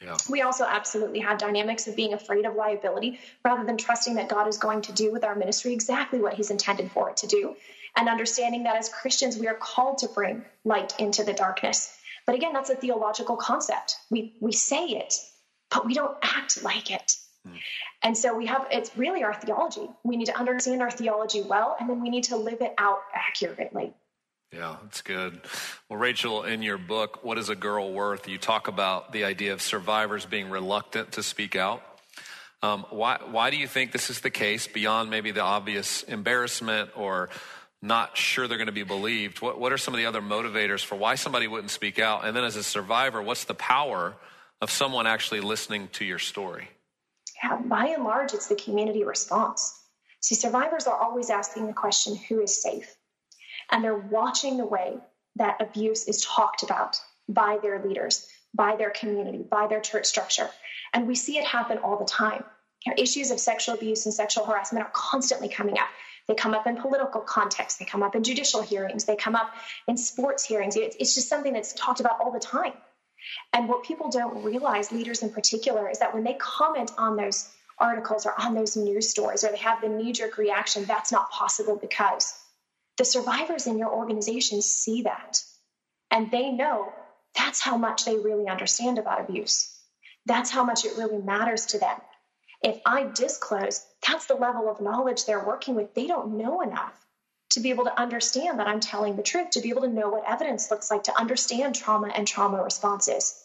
Yeah. 0.05 0.17
We 0.29 0.43
also 0.43 0.65
absolutely 0.65 1.21
have 1.21 1.39
dynamics 1.39 1.87
of 1.89 1.97
being 1.97 2.13
afraid 2.13 2.45
of 2.45 2.55
liability 2.55 3.19
rather 3.45 3.65
than 3.65 3.77
trusting 3.77 4.15
that 4.17 4.29
God 4.29 4.49
is 4.49 4.59
going 4.59 4.83
to 4.83 4.93
do 4.93 5.11
with 5.11 5.25
our 5.25 5.35
ministry 5.35 5.73
exactly 5.73 6.21
what 6.21 6.35
He's 6.35 6.51
intended 6.51 6.91
for 6.91 7.11
it 7.11 7.17
to 7.19 7.27
do 7.27 7.57
and 7.97 8.09
understanding 8.09 8.65
that 8.65 8.77
as 8.77 8.89
Christians, 8.89 9.39
we 9.39 9.49
are 9.49 9.55
called 9.55 9.99
to 9.99 10.09
bring 10.09 10.45
light 10.65 10.95
into 10.99 11.25
the 11.25 11.33
darkness. 11.33 11.97
But 12.27 12.35
again, 12.35 12.53
that's 12.53 12.71
a 12.71 12.75
theological 12.75 13.37
concept. 13.37 13.97
We, 14.11 14.35
we 14.41 14.53
say 14.53 14.87
it, 14.87 15.15
but 15.71 15.87
we 15.87 15.95
don't 15.95 16.17
act 16.23 16.63
like 16.63 16.91
it. 16.91 17.17
Mm. 17.47 17.59
And 18.03 18.19
so 18.19 18.37
we 18.37 18.47
have, 18.47 18.67
it's 18.71 18.97
really 18.97 19.23
our 19.23 19.35
theology. 19.35 19.89
We 20.03 20.17
need 20.17 20.27
to 20.27 20.39
understand 20.39 20.83
our 20.83 20.91
theology 20.91 21.43
well, 21.43 21.77
and 21.79 21.89
then 21.89 22.03
we 22.03 22.11
need 22.11 22.25
to 22.25 22.37
live 22.37 22.61
it 22.61 22.75
out 22.79 23.01
accurately. 23.15 23.93
Yeah, 24.55 24.77
that's 24.85 25.03
good. 25.03 25.41
Well, 25.89 25.99
Rachel, 25.99 26.45
in 26.45 26.63
your 26.63 26.79
book, 26.79 27.25
What 27.25 27.39
is 27.39 27.49
a 27.49 27.57
Girl 27.57 27.93
Worth? 27.93 28.29
You 28.29 28.39
talk 28.39 28.69
about 28.69 29.11
the 29.13 29.25
idea 29.25 29.53
of 29.53 29.61
survivors 29.61 30.27
being 30.27 30.49
reluctant 30.49 31.13
to 31.13 31.25
speak 31.25 31.57
out. 31.57 31.83
Um, 32.63 32.87
why, 32.91 33.19
why 33.29 33.51
do 33.51 33.57
you 33.57 33.67
think 33.67 33.91
this 33.91 34.11
is 34.11 34.21
the 34.21 34.31
case 34.31 34.69
beyond 34.69 35.11
maybe 35.11 35.33
the 35.33 35.43
obvious 35.43 36.05
embarrassment 36.05 36.91
or 36.97 37.31
not 37.83 38.17
sure 38.17 38.47
they're 38.47 38.57
going 38.57 38.67
to 38.67 38.73
be 38.73 38.85
believed, 38.85 39.43
what, 39.43 39.61
what 39.61 39.73
are 39.73 39.79
some 39.79 39.93
of 39.93 39.99
the 39.99 40.07
other 40.07 40.23
motivators 40.23 40.85
for 40.85 40.95
why 40.95 41.17
somebody 41.17 41.49
wouldn't 41.49 41.71
speak 41.71 41.99
out? 41.99 42.25
And 42.25 42.35
then 42.35 42.45
as 42.45 42.57
a 42.57 42.63
survivor, 42.63 43.21
what's 43.21 43.45
the 43.45 43.55
power 43.55 44.15
of 44.61 44.71
someone 44.71 45.07
actually 45.07 45.41
listening 45.41 45.89
to 45.95 46.05
your 46.05 46.19
story? 46.19 46.69
Yeah, 47.43 47.57
by 47.57 47.89
and 47.89 48.05
large, 48.05 48.33
it's 48.33 48.47
the 48.47 48.55
community 48.55 49.05
response. 49.05 49.79
See, 50.21 50.37
survivors 50.37 50.87
are 50.87 50.97
always 50.97 51.29
asking 51.29 51.67
the 51.67 51.75
question 51.75 52.17
who 52.17 52.41
is 52.41 52.63
safe? 52.63 52.97
And 53.75 53.83
they're 53.83 53.99
watching 53.99 54.57
the 54.57 54.65
way 54.65 54.99
that 55.35 55.61
abuse 55.61 56.07
is 56.07 56.25
talked 56.25 56.63
about 56.63 57.01
by 57.29 57.59
their 57.61 57.85
leaders, 57.85 58.25
by 58.55 58.77
their 58.77 58.91
community, 58.91 59.43
by 59.43 59.67
their 59.67 59.81
church 59.81 60.07
structure. 60.07 60.49
And 60.93 61.09
we 61.09 61.17
see 61.17 61.39
it 61.39 61.45
happen 61.45 61.79
all 61.79 61.99
the 61.99 62.05
time. 62.05 62.45
Issues 62.97 63.33
of 63.33 63.41
sexual 63.41 63.75
abuse 63.75 64.07
and 64.07 64.15
sexual 64.15 64.47
harassment 64.47 64.87
are 64.87 64.93
constantly 64.93 65.49
coming 65.49 65.77
up. 65.77 65.89
They 66.29 66.37
come 66.37 66.55
up 66.55 66.69
in 66.69 66.77
political 66.77 67.21
contexts, 67.21 67.81
They 67.81 67.85
come 67.85 68.05
up 68.05 68.15
in 68.15 68.23
judicial 68.23 68.63
hearings. 68.63 69.07
They 69.07 69.17
come 69.17 69.35
up 69.35 69.53
in 69.89 69.97
sports 69.97 70.45
hearings. 70.45 70.77
It's, 70.77 70.95
it's 71.01 71.17
just 71.17 71.29
something 71.29 71.53
that's 71.53 71.73
talked 71.73 71.99
about 71.99 72.21
all 72.21 72.31
the 72.31 72.39
time. 72.39 72.75
And 73.53 73.69
what 73.69 73.83
people 73.83 74.09
don't 74.09 74.45
realize, 74.45 74.93
leaders 74.93 75.25
in 75.25 75.31
particular, 75.31 75.91
is 75.91 75.99
that 75.99 76.15
when 76.15 76.23
they 76.23 76.35
comment 76.35 76.93
on 76.97 77.17
those 77.17 77.51
articles 77.79 78.25
or 78.25 78.41
on 78.41 78.55
those 78.55 78.77
news 78.77 79.11
stories 79.11 79.43
or 79.43 79.51
they 79.51 79.57
have 79.57 79.81
the 79.81 79.89
knee 79.89 80.13
jerk 80.13 80.39
reaction, 80.39 80.85
that's 80.85 81.11
not 81.11 81.33
possible 81.33 81.75
because 81.77 82.39
the 82.99 83.05
survivors 83.05 83.67
in 83.67 83.79
your 83.79 83.93
organization 83.93 84.63
see 84.63 85.03
that 85.03 85.43
and 86.11 86.31
they 86.31 86.51
know 86.51 86.93
that's 87.35 87.61
how 87.61 87.77
much 87.77 88.05
they 88.05 88.17
really 88.17 88.47
understand 88.47 88.99
about 88.99 89.21
abuse. 89.21 89.77
That's 90.27 90.51
how 90.51 90.65
much 90.65 90.85
it 90.85 90.97
really 90.97 91.19
matters 91.19 91.67
to 91.67 91.79
them. 91.79 91.97
If 92.63 92.81
I 92.87 93.11
disclose, 93.13 93.85
that's 94.07 94.27
the 94.27 94.37
level 94.37 94.71
of 94.71 94.81
knowledge 94.81 95.25
they're 95.27 95.45
working 95.45 95.75
with. 95.75 95.93
They 95.95 96.07
don't 96.07 96.39
know 96.39 96.63
enough 96.63 96.95
to 97.51 97.61
be 97.61 97.71
able 97.71 97.85
to 97.85 98.01
understand 98.01 98.59
that 98.59 98.69
I'm 98.69 98.81
telling 98.81 99.17
the 99.17 99.23
truth, 99.23 99.51
to 99.51 99.61
be 99.61 99.71
able 99.71 99.83
to 99.83 99.89
know 99.89 100.09
what 100.09 100.25
evidence 100.27 100.71
looks 100.71 100.91
like, 100.91 101.05
to 101.05 101.19
understand 101.19 101.75
trauma 101.75 102.09
and 102.15 102.27
trauma 102.27 102.63
responses. 102.63 103.39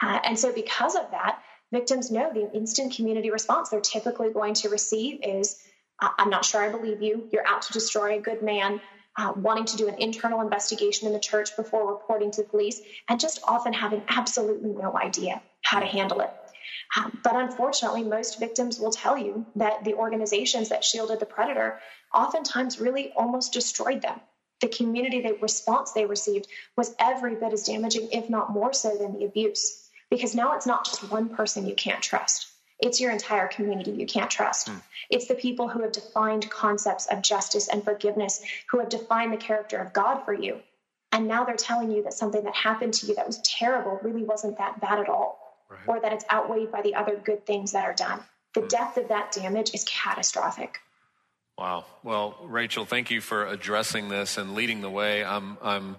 Uh, 0.00 0.20
and 0.22 0.38
so, 0.38 0.52
because 0.52 0.94
of 0.94 1.10
that, 1.10 1.42
victims 1.72 2.10
know 2.10 2.32
the 2.32 2.52
instant 2.54 2.94
community 2.94 3.30
response 3.30 3.70
they're 3.70 3.80
typically 3.80 4.32
going 4.32 4.54
to 4.54 4.68
receive 4.68 5.20
is 5.22 5.58
I'm 6.00 6.30
not 6.30 6.44
sure 6.44 6.62
I 6.62 6.68
believe 6.68 7.02
you. 7.02 7.28
You're 7.32 7.46
out 7.46 7.62
to 7.62 7.72
destroy 7.72 8.18
a 8.18 8.20
good 8.20 8.42
man, 8.42 8.80
uh, 9.16 9.32
wanting 9.36 9.64
to 9.66 9.76
do 9.76 9.88
an 9.88 9.94
internal 9.98 10.40
investigation 10.40 11.06
in 11.06 11.14
the 11.14 11.20
church 11.20 11.56
before 11.56 11.90
reporting 11.90 12.30
to 12.32 12.42
the 12.42 12.48
police, 12.48 12.80
and 13.08 13.18
just 13.18 13.40
often 13.44 13.72
having 13.72 14.02
absolutely 14.08 14.70
no 14.70 14.96
idea 14.96 15.42
how 15.62 15.80
to 15.80 15.86
handle 15.86 16.20
it. 16.20 16.30
Um, 16.96 17.18
but 17.22 17.34
unfortunately, 17.34 18.04
most 18.04 18.38
victims 18.38 18.78
will 18.78 18.92
tell 18.92 19.16
you 19.16 19.46
that 19.56 19.84
the 19.84 19.94
organizations 19.94 20.68
that 20.68 20.84
shielded 20.84 21.20
the 21.20 21.26
predator 21.26 21.80
oftentimes 22.14 22.78
really 22.80 23.12
almost 23.12 23.52
destroyed 23.52 24.02
them. 24.02 24.20
The 24.60 24.68
community 24.68 25.20
the 25.20 25.34
response 25.34 25.92
they 25.92 26.06
received 26.06 26.46
was 26.76 26.94
every 26.98 27.34
bit 27.34 27.52
as 27.52 27.64
damaging, 27.64 28.08
if 28.12 28.30
not 28.30 28.52
more 28.52 28.72
so, 28.72 28.96
than 28.96 29.18
the 29.18 29.24
abuse. 29.24 29.88
Because 30.10 30.34
now 30.34 30.54
it's 30.54 30.66
not 30.66 30.84
just 30.84 31.10
one 31.10 31.28
person 31.30 31.66
you 31.66 31.74
can't 31.74 32.02
trust. 32.02 32.46
It's 32.78 33.00
your 33.00 33.10
entire 33.10 33.48
community 33.48 33.92
you 33.92 34.06
can't 34.06 34.30
trust. 34.30 34.68
Mm. 34.68 34.82
It's 35.10 35.26
the 35.26 35.34
people 35.34 35.68
who 35.68 35.82
have 35.82 35.92
defined 35.92 36.50
concepts 36.50 37.06
of 37.06 37.22
justice 37.22 37.68
and 37.68 37.82
forgiveness, 37.82 38.42
who 38.68 38.80
have 38.80 38.88
defined 38.88 39.32
the 39.32 39.38
character 39.38 39.78
of 39.78 39.92
God 39.92 40.24
for 40.24 40.34
you. 40.34 40.60
And 41.12 41.26
now 41.26 41.44
they're 41.44 41.56
telling 41.56 41.90
you 41.90 42.02
that 42.02 42.12
something 42.12 42.44
that 42.44 42.54
happened 42.54 42.94
to 42.94 43.06
you 43.06 43.14
that 43.14 43.26
was 43.26 43.40
terrible 43.42 43.98
really 44.02 44.24
wasn't 44.24 44.58
that 44.58 44.80
bad 44.80 44.98
at 44.98 45.08
all 45.08 45.38
right. 45.70 45.80
or 45.86 46.00
that 46.00 46.12
it's 46.12 46.24
outweighed 46.30 46.70
by 46.70 46.82
the 46.82 46.94
other 46.94 47.16
good 47.16 47.46
things 47.46 47.72
that 47.72 47.84
are 47.84 47.94
done. 47.94 48.20
The 48.54 48.62
mm. 48.62 48.68
depth 48.68 48.96
of 48.98 49.08
that 49.08 49.32
damage 49.32 49.72
is 49.72 49.84
catastrophic. 49.84 50.78
Wow. 51.58 51.86
Well, 52.02 52.36
Rachel, 52.44 52.84
thank 52.84 53.10
you 53.10 53.22
for 53.22 53.46
addressing 53.46 54.10
this 54.10 54.36
and 54.36 54.54
leading 54.54 54.82
the 54.82 54.90
way. 54.90 55.24
I'm, 55.24 55.56
I'm, 55.62 55.96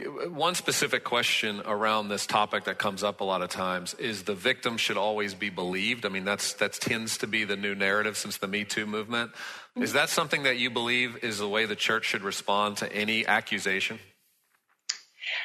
one 0.00 0.56
specific 0.56 1.04
question 1.04 1.62
around 1.64 2.08
this 2.08 2.26
topic 2.26 2.64
that 2.64 2.78
comes 2.78 3.04
up 3.04 3.20
a 3.20 3.24
lot 3.24 3.42
of 3.42 3.50
times 3.50 3.94
is 3.94 4.24
the 4.24 4.34
victim 4.34 4.76
should 4.76 4.96
always 4.96 5.34
be 5.34 5.50
believed. 5.50 6.04
I 6.04 6.08
mean, 6.08 6.24
that's, 6.24 6.54
that 6.54 6.72
tends 6.72 7.18
to 7.18 7.28
be 7.28 7.44
the 7.44 7.56
new 7.56 7.74
narrative 7.74 8.16
since 8.16 8.38
the 8.38 8.48
Me 8.48 8.64
Too 8.64 8.86
movement. 8.86 9.30
Is 9.76 9.92
that 9.92 10.08
something 10.08 10.44
that 10.44 10.58
you 10.58 10.70
believe 10.70 11.22
is 11.22 11.38
the 11.38 11.48
way 11.48 11.66
the 11.66 11.76
church 11.76 12.06
should 12.06 12.22
respond 12.22 12.78
to 12.78 12.92
any 12.92 13.26
accusation? 13.26 14.00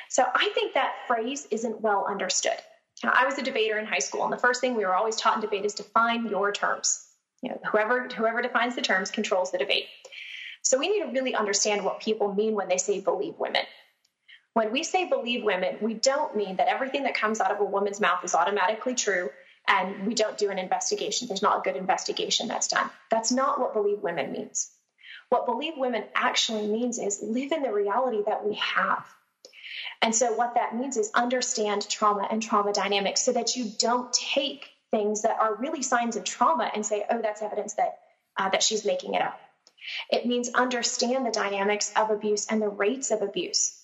So 0.09 0.23
I 0.33 0.49
think 0.55 0.73
that 0.73 0.93
phrase 1.07 1.47
isn't 1.51 1.81
well 1.81 2.05
understood. 2.09 2.57
Now, 3.03 3.11
I 3.13 3.25
was 3.25 3.37
a 3.37 3.43
debater 3.43 3.77
in 3.77 3.85
high 3.85 3.99
school, 3.99 4.23
and 4.23 4.33
the 4.33 4.37
first 4.37 4.61
thing 4.61 4.75
we 4.75 4.85
were 4.85 4.95
always 4.95 5.15
taught 5.15 5.35
in 5.35 5.41
debate 5.41 5.63
is 5.63 5.73
define 5.73 6.27
your 6.27 6.51
terms. 6.51 7.05
You 7.41 7.51
know, 7.51 7.59
whoever 7.71 8.07
whoever 8.09 8.41
defines 8.41 8.75
the 8.75 8.81
terms 8.81 9.09
controls 9.09 9.51
the 9.51 9.57
debate. 9.57 9.85
So 10.63 10.77
we 10.77 10.89
need 10.89 11.05
to 11.05 11.11
really 11.11 11.33
understand 11.33 11.85
what 11.85 12.01
people 12.01 12.33
mean 12.33 12.53
when 12.55 12.67
they 12.67 12.77
say 12.77 12.99
believe 12.99 13.35
women. 13.39 13.63
When 14.59 14.73
we 14.73 14.83
say 14.83 15.05
believe 15.05 15.45
women, 15.45 15.77
we 15.79 15.93
don't 15.93 16.35
mean 16.35 16.57
that 16.57 16.67
everything 16.67 17.03
that 17.03 17.15
comes 17.15 17.39
out 17.39 17.49
of 17.49 17.61
a 17.61 17.63
woman's 17.63 18.01
mouth 18.01 18.25
is 18.25 18.35
automatically 18.35 18.93
true 18.93 19.29
and 19.65 20.05
we 20.05 20.13
don't 20.13 20.37
do 20.37 20.49
an 20.49 20.59
investigation. 20.59 21.29
There's 21.29 21.41
not 21.41 21.59
a 21.59 21.61
good 21.61 21.77
investigation 21.77 22.49
that's 22.49 22.67
done. 22.67 22.89
That's 23.09 23.31
not 23.31 23.57
what 23.57 23.71
believe 23.73 23.99
women 23.99 24.33
means. 24.33 24.69
What 25.29 25.45
believe 25.45 25.75
women 25.77 26.03
actually 26.13 26.67
means 26.67 26.99
is 26.99 27.21
live 27.23 27.53
in 27.53 27.61
the 27.61 27.71
reality 27.71 28.21
that 28.25 28.45
we 28.45 28.55
have. 28.55 29.05
And 30.01 30.13
so, 30.13 30.33
what 30.33 30.55
that 30.55 30.75
means 30.75 30.97
is 30.97 31.09
understand 31.15 31.87
trauma 31.87 32.27
and 32.29 32.43
trauma 32.43 32.73
dynamics 32.73 33.21
so 33.21 33.31
that 33.31 33.55
you 33.55 33.71
don't 33.79 34.11
take 34.11 34.67
things 34.91 35.21
that 35.21 35.39
are 35.39 35.55
really 35.55 35.83
signs 35.83 36.17
of 36.17 36.25
trauma 36.25 36.69
and 36.75 36.85
say, 36.85 37.05
oh, 37.09 37.21
that's 37.21 37.41
evidence 37.41 37.75
that, 37.75 37.99
uh, 38.35 38.49
that 38.49 38.61
she's 38.61 38.83
making 38.83 39.13
it 39.13 39.21
up. 39.21 39.39
It 40.09 40.25
means 40.25 40.49
understand 40.49 41.25
the 41.25 41.31
dynamics 41.31 41.93
of 41.95 42.09
abuse 42.09 42.45
and 42.47 42.61
the 42.61 42.67
rates 42.67 43.11
of 43.11 43.21
abuse. 43.21 43.78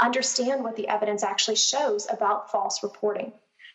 Understand 0.00 0.64
what 0.64 0.76
the 0.76 0.88
evidence 0.88 1.22
actually 1.22 1.56
shows 1.56 2.08
about 2.10 2.50
false 2.50 2.82
reporting. 2.82 3.32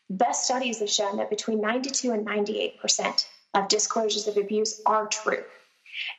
Best 0.09 0.45
studies 0.45 0.79
have 0.79 0.89
shown 0.89 1.17
that 1.17 1.29
between 1.29 1.61
92 1.61 2.11
and 2.11 2.25
98% 2.25 3.25
of 3.53 3.67
disclosures 3.67 4.27
of 4.27 4.37
abuse 4.37 4.81
are 4.87 5.05
true. 5.05 5.43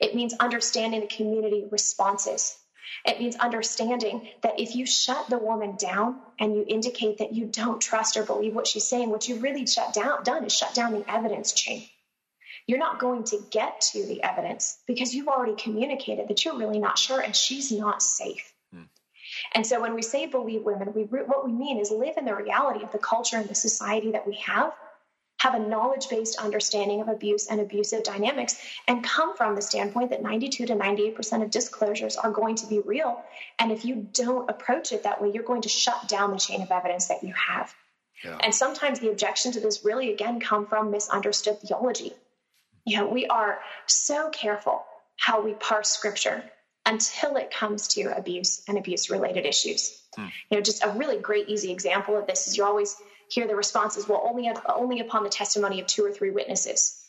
It 0.01 0.15
means 0.15 0.33
understanding 0.35 1.01
the 1.01 1.09
community 1.09 1.67
responses. 1.71 2.57
It 3.05 3.19
means 3.19 3.35
understanding 3.37 4.29
that 4.43 4.61
if 4.61 4.77
you 4.77 4.87
shut 4.87 5.29
the 5.29 5.39
woman 5.39 5.77
down 5.77 6.21
and 6.39 6.55
you 6.55 6.65
indicate 6.67 7.19
that 7.19 7.35
you 7.35 7.47
don't 7.47 7.81
trust 7.81 8.17
or 8.17 8.23
believe 8.23 8.55
what 8.55 8.69
she's 8.69 8.87
saying, 8.87 9.11
what 9.11 9.29
you've 9.29 9.43
really 9.43 9.67
shut 9.67 9.93
down 9.93 10.23
done 10.23 10.45
is 10.45 10.55
shut 10.55 10.73
down 10.73 10.93
the 10.93 11.11
evidence 11.13 11.53
chain. 11.53 11.85
You're 12.67 12.79
not 12.79 13.01
going 13.01 13.25
to 13.25 13.45
get 13.51 13.81
to 13.93 14.07
the 14.07 14.23
evidence 14.23 14.79
because 14.87 15.15
you've 15.15 15.29
already 15.29 15.57
communicated 15.57 16.29
that 16.29 16.45
you're 16.45 16.59
really 16.59 16.79
not 16.79 16.99
sure 16.99 17.21
and 17.21 17.35
she's 17.35 17.71
not 17.73 18.03
safe. 18.03 18.53
And 19.55 19.67
so 19.67 19.81
when 19.81 19.95
we 19.95 20.03
say 20.03 20.27
believe 20.27 20.63
women, 20.63 20.93
we, 20.95 21.03
what 21.03 21.47
we 21.47 21.53
mean 21.53 21.79
is 21.79 21.91
live 21.91 22.17
in 22.17 22.25
the 22.25 22.35
reality 22.35 22.85
of 22.85 22.93
the 22.93 22.99
culture 22.99 23.37
and 23.37 23.49
the 23.49 23.55
society 23.55 24.13
that 24.13 24.27
we 24.27 24.37
have, 24.37 24.73
have 25.39 25.55
a 25.55 25.59
knowledge 25.59 26.09
based 26.09 26.39
understanding 26.39 27.01
of 27.01 27.09
abuse 27.09 27.49
and 27.49 27.61
abusive 27.61 28.03
dynamics, 28.03 28.57
and 28.89 29.05
come 29.05 29.37
from 29.37 29.55
the 29.55 29.63
standpoint 29.63 30.11
that 30.11 30.23
92 30.23 30.67
to 30.67 30.75
98% 30.75 31.43
of 31.43 31.51
disclosures 31.51 32.17
are 32.17 32.31
going 32.31 32.57
to 32.57 32.67
be 32.67 32.81
real. 32.81 33.23
And 33.59 33.71
if 33.71 33.85
you 33.85 34.09
don't 34.13 34.49
approach 34.49 34.93
it 34.93 35.03
that 35.03 35.21
way, 35.21 35.31
you're 35.33 35.45
going 35.45 35.63
to 35.63 35.69
shut 35.69 36.09
down 36.09 36.31
the 36.31 36.39
chain 36.39 36.63
of 36.63 36.71
evidence 36.71 37.09
that 37.09 37.23
you 37.23 37.35
have. 37.35 37.75
Yeah. 38.25 38.39
And 38.43 38.55
sometimes 38.55 38.99
the 38.99 39.11
objection 39.11 39.53
to 39.53 39.61
this 39.61 39.85
really, 39.85 40.13
again, 40.13 40.41
come 40.41 40.67
from 40.67 40.91
misunderstood 40.91 41.61
theology. 41.61 42.13
You 42.87 42.99
know, 42.99 43.09
we 43.09 43.27
are 43.27 43.59
so 43.87 44.31
careful 44.31 44.85
how 45.19 45.43
we 45.43 45.53
parse 45.53 45.91
scripture 45.91 46.45
until 46.87 47.37
it 47.37 47.51
comes 47.51 47.89
to 47.89 48.17
abuse 48.17 48.63
and 48.69 48.79
abuse 48.79 49.11
related 49.11 49.45
issues. 49.45 50.01
Hmm. 50.17 50.29
You 50.51 50.57
know, 50.57 50.61
just 50.63 50.85
a 50.85 50.91
really 50.91 51.19
great, 51.19 51.49
easy 51.49 51.73
example 51.73 52.17
of 52.17 52.27
this 52.27 52.47
is 52.47 52.57
you 52.57 52.65
always 52.65 52.97
hear 53.29 53.47
the 53.47 53.57
responses, 53.57 54.09
well, 54.09 54.23
only, 54.25 54.51
only 54.69 55.01
upon 55.01 55.25
the 55.25 55.29
testimony 55.29 55.81
of 55.81 55.87
two 55.89 56.05
or 56.05 56.13
three 56.13 56.31
witnesses. 56.31 57.03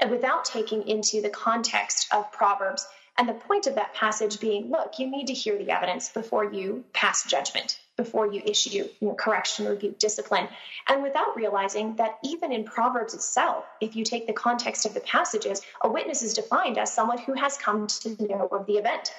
And 0.00 0.10
without 0.10 0.44
taking 0.44 0.86
into 0.86 1.22
the 1.22 1.30
context 1.30 2.08
of 2.12 2.30
Proverbs 2.32 2.86
and 3.16 3.28
the 3.28 3.34
point 3.34 3.66
of 3.66 3.76
that 3.76 3.94
passage 3.94 4.38
being 4.40 4.70
look, 4.70 4.98
you 4.98 5.08
need 5.08 5.28
to 5.28 5.32
hear 5.32 5.56
the 5.56 5.70
evidence 5.70 6.08
before 6.08 6.44
you 6.44 6.84
pass 6.92 7.24
judgment, 7.24 7.78
before 7.98 8.32
you 8.32 8.40
issue 8.46 8.70
you 8.70 8.88
know, 9.02 9.14
correction, 9.14 9.66
rebuke, 9.66 9.98
discipline. 9.98 10.48
And 10.88 11.02
without 11.02 11.36
realizing 11.36 11.96
that 11.96 12.18
even 12.24 12.52
in 12.52 12.64
Proverbs 12.64 13.12
itself, 13.12 13.66
if 13.82 13.94
you 13.94 14.04
take 14.04 14.26
the 14.26 14.32
context 14.32 14.86
of 14.86 14.94
the 14.94 15.00
passages, 15.00 15.60
a 15.82 15.90
witness 15.90 16.22
is 16.22 16.32
defined 16.32 16.78
as 16.78 16.90
someone 16.90 17.18
who 17.18 17.34
has 17.34 17.58
come 17.58 17.88
to 17.88 18.16
know 18.26 18.48
of 18.50 18.64
the 18.64 18.78
event. 18.78 19.12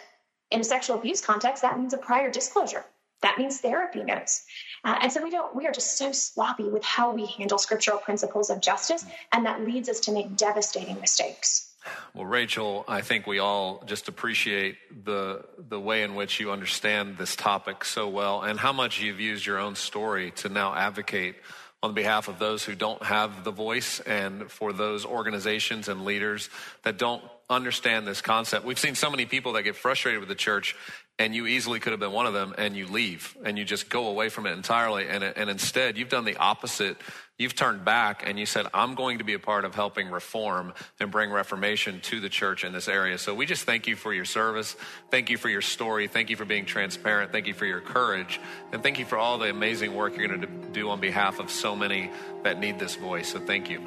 In 0.50 0.62
a 0.62 0.63
sexual 0.63 0.98
abuse 0.98 1.22
context, 1.22 1.62
that 1.62 1.78
means 1.78 1.94
a 1.94 1.98
prior 1.98 2.32
disclosure. 2.32 2.84
That 3.22 3.38
means 3.38 3.60
therapy 3.60 4.04
notes. 4.04 4.46
Uh, 4.84 4.98
and 5.02 5.12
so 5.12 5.22
we 5.22 5.30
don't, 5.30 5.54
we 5.54 5.68
are 5.68 5.74
just 5.74 5.98
so 5.98 6.12
sloppy 6.13 6.70
with 6.70 6.84
how 6.84 7.12
we 7.12 7.26
handle 7.26 7.58
scriptural 7.58 7.98
principles 7.98 8.50
of 8.50 8.62
justice, 8.62 9.06
and 9.32 9.46
that 9.46 9.62
leads 9.62 9.89
us 9.89 10.00
to 10.02 10.13
make 10.13 10.38
devastating 10.38 11.00
mistakes. 11.02 11.68
Well, 12.13 12.25
Rachel, 12.25 12.86
I 12.88 13.02
think 13.02 13.28
we 13.28 13.39
all 13.39 13.84
just 13.86 14.08
appreciate 14.08 14.78
the 15.06 15.45
the 15.69 15.80
way 15.80 16.04
in 16.04 16.15
which 16.15 16.39
you 16.39 16.52
understand 16.52 17.17
this 17.17 17.36
topic 17.36 17.86
so 17.86 18.08
well 18.08 18.41
and 18.41 18.60
how 18.60 18.73
much 18.73 18.99
you've 18.99 19.19
used 19.19 19.45
your 19.45 19.60
own 19.60 19.75
story 19.75 20.32
to 20.38 20.49
now 20.49 20.73
advocate 20.73 21.36
on 21.82 21.93
behalf 21.93 22.28
of 22.28 22.39
those 22.39 22.63
who 22.65 22.75
don't 22.75 23.02
have 23.04 23.43
the 23.43 23.52
voice 23.52 23.99
and 24.02 24.52
for 24.52 24.73
those 24.73 25.06
organizations 25.06 25.88
and 25.88 26.04
leaders 26.04 26.49
that 26.84 26.97
don't 26.97 27.23
understand 27.49 28.06
this 28.06 28.21
concept. 28.21 28.65
We've 28.65 28.80
seen 28.80 28.95
so 28.95 29.10
many 29.10 29.25
people 29.25 29.54
that 29.54 29.63
get 29.63 29.75
frustrated 29.75 30.19
with 30.19 30.30
the 30.30 30.36
church 30.36 30.75
and 31.17 31.34
you 31.34 31.47
easily 31.47 31.80
could 31.80 31.91
have 31.91 31.99
been 31.99 32.12
one 32.12 32.25
of 32.25 32.34
them 32.34 32.54
and 32.58 32.75
you 32.75 32.86
leave 32.88 33.36
and 33.43 33.58
you 33.58 33.65
just 33.65 33.89
go 33.89 34.08
away 34.08 34.30
from 34.30 34.45
it 34.45 34.52
entirely 34.52 35.08
and, 35.08 35.23
and 35.23 35.49
instead 35.49 35.97
you've 35.97 36.10
done 36.10 36.25
the 36.25 36.38
opposite 36.38 36.97
you've 37.39 37.56
turned 37.56 37.84
back 37.84 38.21
and 38.25 38.38
you 38.38 38.45
said 38.45 38.67
i'm 38.75 38.93
going 38.93 39.17
to 39.17 39.23
be 39.23 39.34
a 39.34 39.39
part 39.39 39.65
of 39.65 39.73
helping 39.73 40.12
reform 40.12 40.73
and 40.99 41.10
bring 41.10 41.32
reformation 41.32 41.99
to 42.02 42.19
the 42.19 42.30
church 42.30 42.63
in 42.63 42.73
this 42.73 42.88
area. 42.88 43.17
So 43.17 43.34
we 43.34 43.45
just 43.45 43.65
thank 43.65 43.88
you 43.88 43.95
for 43.95 44.13
your 44.13 44.25
service. 44.25 44.75
Thank 45.10 45.30
you 45.30 45.38
for 45.38 45.49
your 45.49 45.62
story. 45.62 46.08
Thank 46.08 46.30
you 46.30 46.36
for 46.36 46.45
being 46.45 46.65
transparent. 46.65 47.32
Thank 47.32 47.47
you 47.47 47.54
for 47.54 47.65
your 47.65 47.82
courage. 47.82 48.39
And 48.71 48.84
thank 48.84 48.99
you 48.99 49.06
for 49.06 49.17
all 49.17 49.38
the 49.38 49.49
amazing 49.49 49.95
work 49.95 50.17
you're 50.17 50.28
going 50.28 50.41
to 50.41 50.47
do 50.71 50.89
on 50.89 50.99
behalf 50.99 51.39
of 51.39 51.49
so 51.49 51.75
many 51.75 52.12
that 52.43 52.60
need 52.60 52.80
this 52.80 52.95
voice. 52.95 53.32
So 53.32 53.39
thank 53.39 53.69
you 53.69 53.80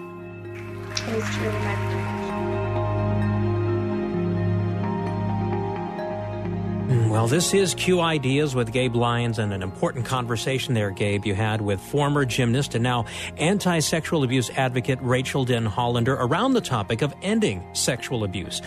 Well, 7.12 7.27
this 7.27 7.53
is 7.53 7.75
Q 7.75 8.01
Ideas 8.01 8.55
with 8.55 8.72
Gabe 8.72 8.96
Lyons 8.96 9.38
and 9.38 9.53
an 9.53 9.62
important 9.62 10.07
conversation 10.07 10.72
there, 10.72 10.90
Gabe, 10.90 11.27
you 11.27 11.35
had 11.35 11.61
with 11.61 11.79
former 11.79 12.25
gymnast 12.25 12.75
and 12.75 12.83
now 12.83 13.05
anti 13.37 13.81
sexual 13.81 14.25
abuse 14.25 14.48
advocate 14.48 14.98
Rachel 15.03 15.44
Denhollander 15.44 16.16
around 16.18 16.55
the 16.55 16.62
topic 16.62 17.03
of 17.03 17.12
ending 17.20 17.62
sexual 17.75 18.25
abuse. 18.25 18.62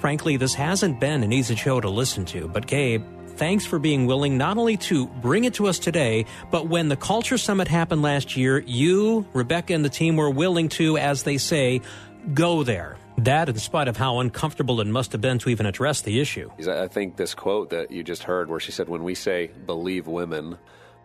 Frankly, 0.00 0.36
this 0.36 0.54
hasn't 0.54 0.98
been 0.98 1.22
an 1.22 1.32
easy 1.32 1.54
show 1.54 1.80
to 1.80 1.88
listen 1.88 2.24
to, 2.24 2.48
but 2.48 2.66
Gabe, 2.66 3.04
thanks 3.36 3.64
for 3.64 3.78
being 3.78 4.06
willing 4.06 4.36
not 4.36 4.58
only 4.58 4.76
to 4.78 5.06
bring 5.06 5.44
it 5.44 5.54
to 5.54 5.68
us 5.68 5.78
today, 5.78 6.26
but 6.50 6.66
when 6.66 6.88
the 6.88 6.96
Culture 6.96 7.38
Summit 7.38 7.68
happened 7.68 8.02
last 8.02 8.36
year, 8.36 8.58
you, 8.58 9.24
Rebecca, 9.34 9.72
and 9.72 9.84
the 9.84 9.88
team 9.88 10.16
were 10.16 10.30
willing 10.30 10.68
to, 10.70 10.98
as 10.98 11.22
they 11.22 11.38
say, 11.38 11.80
go 12.34 12.64
there. 12.64 12.96
That, 13.18 13.48
in 13.48 13.56
spite 13.58 13.88
of 13.88 13.96
how 13.96 14.18
uncomfortable 14.18 14.80
it 14.80 14.86
must 14.86 15.12
have 15.12 15.20
been 15.20 15.38
to 15.40 15.48
even 15.48 15.66
address 15.66 16.02
the 16.02 16.20
issue. 16.20 16.50
I 16.68 16.88
think 16.88 17.16
this 17.16 17.34
quote 17.34 17.70
that 17.70 17.90
you 17.90 18.02
just 18.02 18.24
heard, 18.24 18.50
where 18.50 18.60
she 18.60 18.72
said, 18.72 18.88
When 18.88 19.04
we 19.04 19.14
say 19.14 19.50
believe 19.66 20.06
women, 20.06 20.58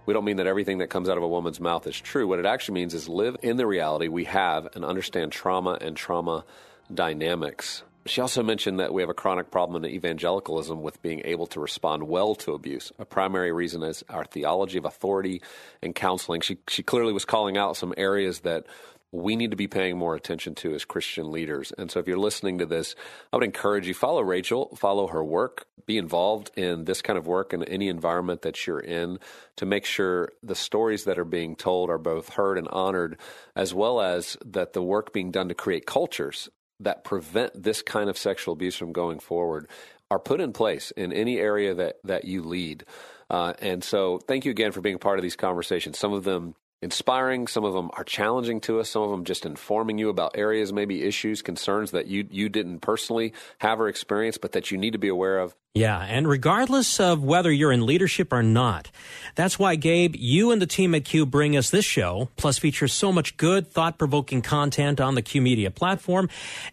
we 0.05 0.13
don't 0.13 0.25
mean 0.25 0.37
that 0.37 0.47
everything 0.47 0.79
that 0.79 0.89
comes 0.89 1.07
out 1.07 1.17
of 1.17 1.23
a 1.23 1.27
woman's 1.27 1.59
mouth 1.59 1.85
is 1.85 1.99
true. 1.99 2.27
What 2.27 2.39
it 2.39 2.45
actually 2.45 2.75
means 2.75 2.95
is 2.95 3.07
live 3.07 3.37
in 3.43 3.57
the 3.57 3.67
reality 3.67 4.07
we 4.07 4.25
have 4.25 4.67
and 4.75 4.83
understand 4.83 5.31
trauma 5.31 5.77
and 5.79 5.95
trauma 5.95 6.45
dynamics. 6.91 7.83
She 8.05 8.21
also 8.21 8.41
mentioned 8.41 8.79
that 8.79 8.91
we 8.91 9.03
have 9.03 9.09
a 9.09 9.13
chronic 9.13 9.51
problem 9.51 9.83
in 9.83 9.91
evangelicalism 9.91 10.81
with 10.81 10.99
being 11.03 11.21
able 11.25 11.45
to 11.47 11.59
respond 11.59 12.03
well 12.03 12.33
to 12.35 12.53
abuse. 12.53 12.91
A 12.97 13.05
primary 13.05 13.51
reason 13.51 13.83
is 13.83 14.03
our 14.09 14.25
theology 14.25 14.79
of 14.79 14.85
authority 14.85 15.43
and 15.83 15.93
counseling. 15.93 16.41
She, 16.41 16.57
she 16.67 16.81
clearly 16.81 17.13
was 17.13 17.25
calling 17.25 17.55
out 17.55 17.77
some 17.77 17.93
areas 17.97 18.39
that 18.39 18.65
we 19.11 19.35
need 19.35 19.51
to 19.51 19.57
be 19.57 19.67
paying 19.67 19.97
more 19.97 20.15
attention 20.15 20.53
to 20.55 20.73
as 20.73 20.85
Christian 20.85 21.31
leaders. 21.31 21.73
And 21.77 21.89
so 21.89 21.99
if 21.99 22.07
you're 22.07 22.17
listening 22.17 22.59
to 22.59 22.65
this, 22.65 22.95
I 23.33 23.37
would 23.37 23.43
encourage 23.43 23.87
you 23.87 23.93
follow 23.93 24.21
Rachel, 24.21 24.75
follow 24.75 25.07
her 25.07 25.23
work, 25.23 25.65
be 25.85 25.97
involved 25.97 26.51
in 26.55 26.85
this 26.85 27.01
kind 27.01 27.17
of 27.17 27.25
work 27.25 27.51
in 27.53 27.63
any 27.63 27.87
environment 27.87 28.43
that 28.43 28.67
you're 28.67 28.79
in 28.79 29.19
to 29.55 29.65
make 29.65 29.85
sure 29.85 30.29
the 30.43 30.55
stories 30.55 31.05
that 31.05 31.17
are 31.17 31.25
being 31.25 31.55
told 31.55 31.89
are 31.89 31.97
both 31.97 32.29
heard 32.29 32.57
and 32.57 32.67
honored 32.67 33.17
as 33.55 33.73
well 33.73 33.99
as 33.99 34.37
that 34.45 34.73
the 34.73 34.83
work 34.83 35.11
being 35.11 35.31
done 35.31 35.49
to 35.49 35.55
create 35.55 35.87
cultures 35.87 36.47
that 36.79 37.03
prevent 37.03 37.63
this 37.63 37.81
kind 37.81 38.09
of 38.09 38.17
sexual 38.17 38.53
abuse 38.53 38.75
from 38.75 38.93
going 38.93 39.19
forward 39.19 39.67
are 40.11 40.19
put 40.19 40.41
in 40.41 40.53
place 40.53 40.91
in 40.91 41.11
any 41.11 41.39
area 41.39 41.73
that 41.73 41.97
that 42.03 42.25
you 42.25 42.43
lead. 42.43 42.85
Uh, 43.29 43.53
and 43.59 43.83
so, 43.83 44.17
thank 44.17 44.45
you 44.45 44.51
again 44.51 44.71
for 44.71 44.81
being 44.81 44.97
part 44.97 45.19
of 45.19 45.23
these 45.23 45.35
conversations. 45.35 45.99
Some 45.99 46.13
of 46.13 46.23
them 46.23 46.55
inspiring. 46.81 47.47
Some 47.47 47.65
of 47.65 47.73
them 47.73 47.89
are 47.93 48.03
challenging 48.03 48.61
to 48.61 48.79
us. 48.79 48.89
Some 48.89 49.03
of 49.03 49.11
them 49.11 49.25
just 49.25 49.45
informing 49.45 49.97
you 49.97 50.09
about 50.09 50.37
areas, 50.37 50.71
maybe 50.71 51.03
issues, 51.03 51.41
concerns 51.41 51.91
that 51.91 52.07
you, 52.07 52.27
you 52.29 52.49
didn't 52.49 52.79
personally 52.79 53.33
have 53.59 53.79
or 53.79 53.87
experience, 53.87 54.37
but 54.37 54.53
that 54.53 54.71
you 54.71 54.77
need 54.77 54.91
to 54.91 54.99
be 54.99 55.09
aware 55.09 55.39
of. 55.39 55.55
Yeah, 55.75 55.99
and 55.99 56.27
regardless 56.27 56.99
of 56.99 57.23
whether 57.23 57.51
you're 57.51 57.71
in 57.71 57.85
leadership 57.85 58.33
or 58.33 58.41
not, 58.41 58.89
that's 59.35 59.59
why, 59.59 59.75
Gabe, 59.75 60.15
you 60.15 60.49
and 60.49 60.59
the 60.59 60.65
team 60.65 60.95
at 60.95 61.05
Q 61.05 61.27
bring 61.27 61.55
us 61.55 61.69
this 61.69 61.85
show, 61.85 62.29
plus 62.37 62.57
feature 62.57 62.87
so 62.87 63.11
much 63.11 63.37
good, 63.37 63.67
thought 63.67 63.99
provoking 63.99 64.41
content 64.41 64.99
on 64.99 65.13
the 65.13 65.21
Q 65.21 65.43
Media 65.43 65.69
platform, 65.69 66.27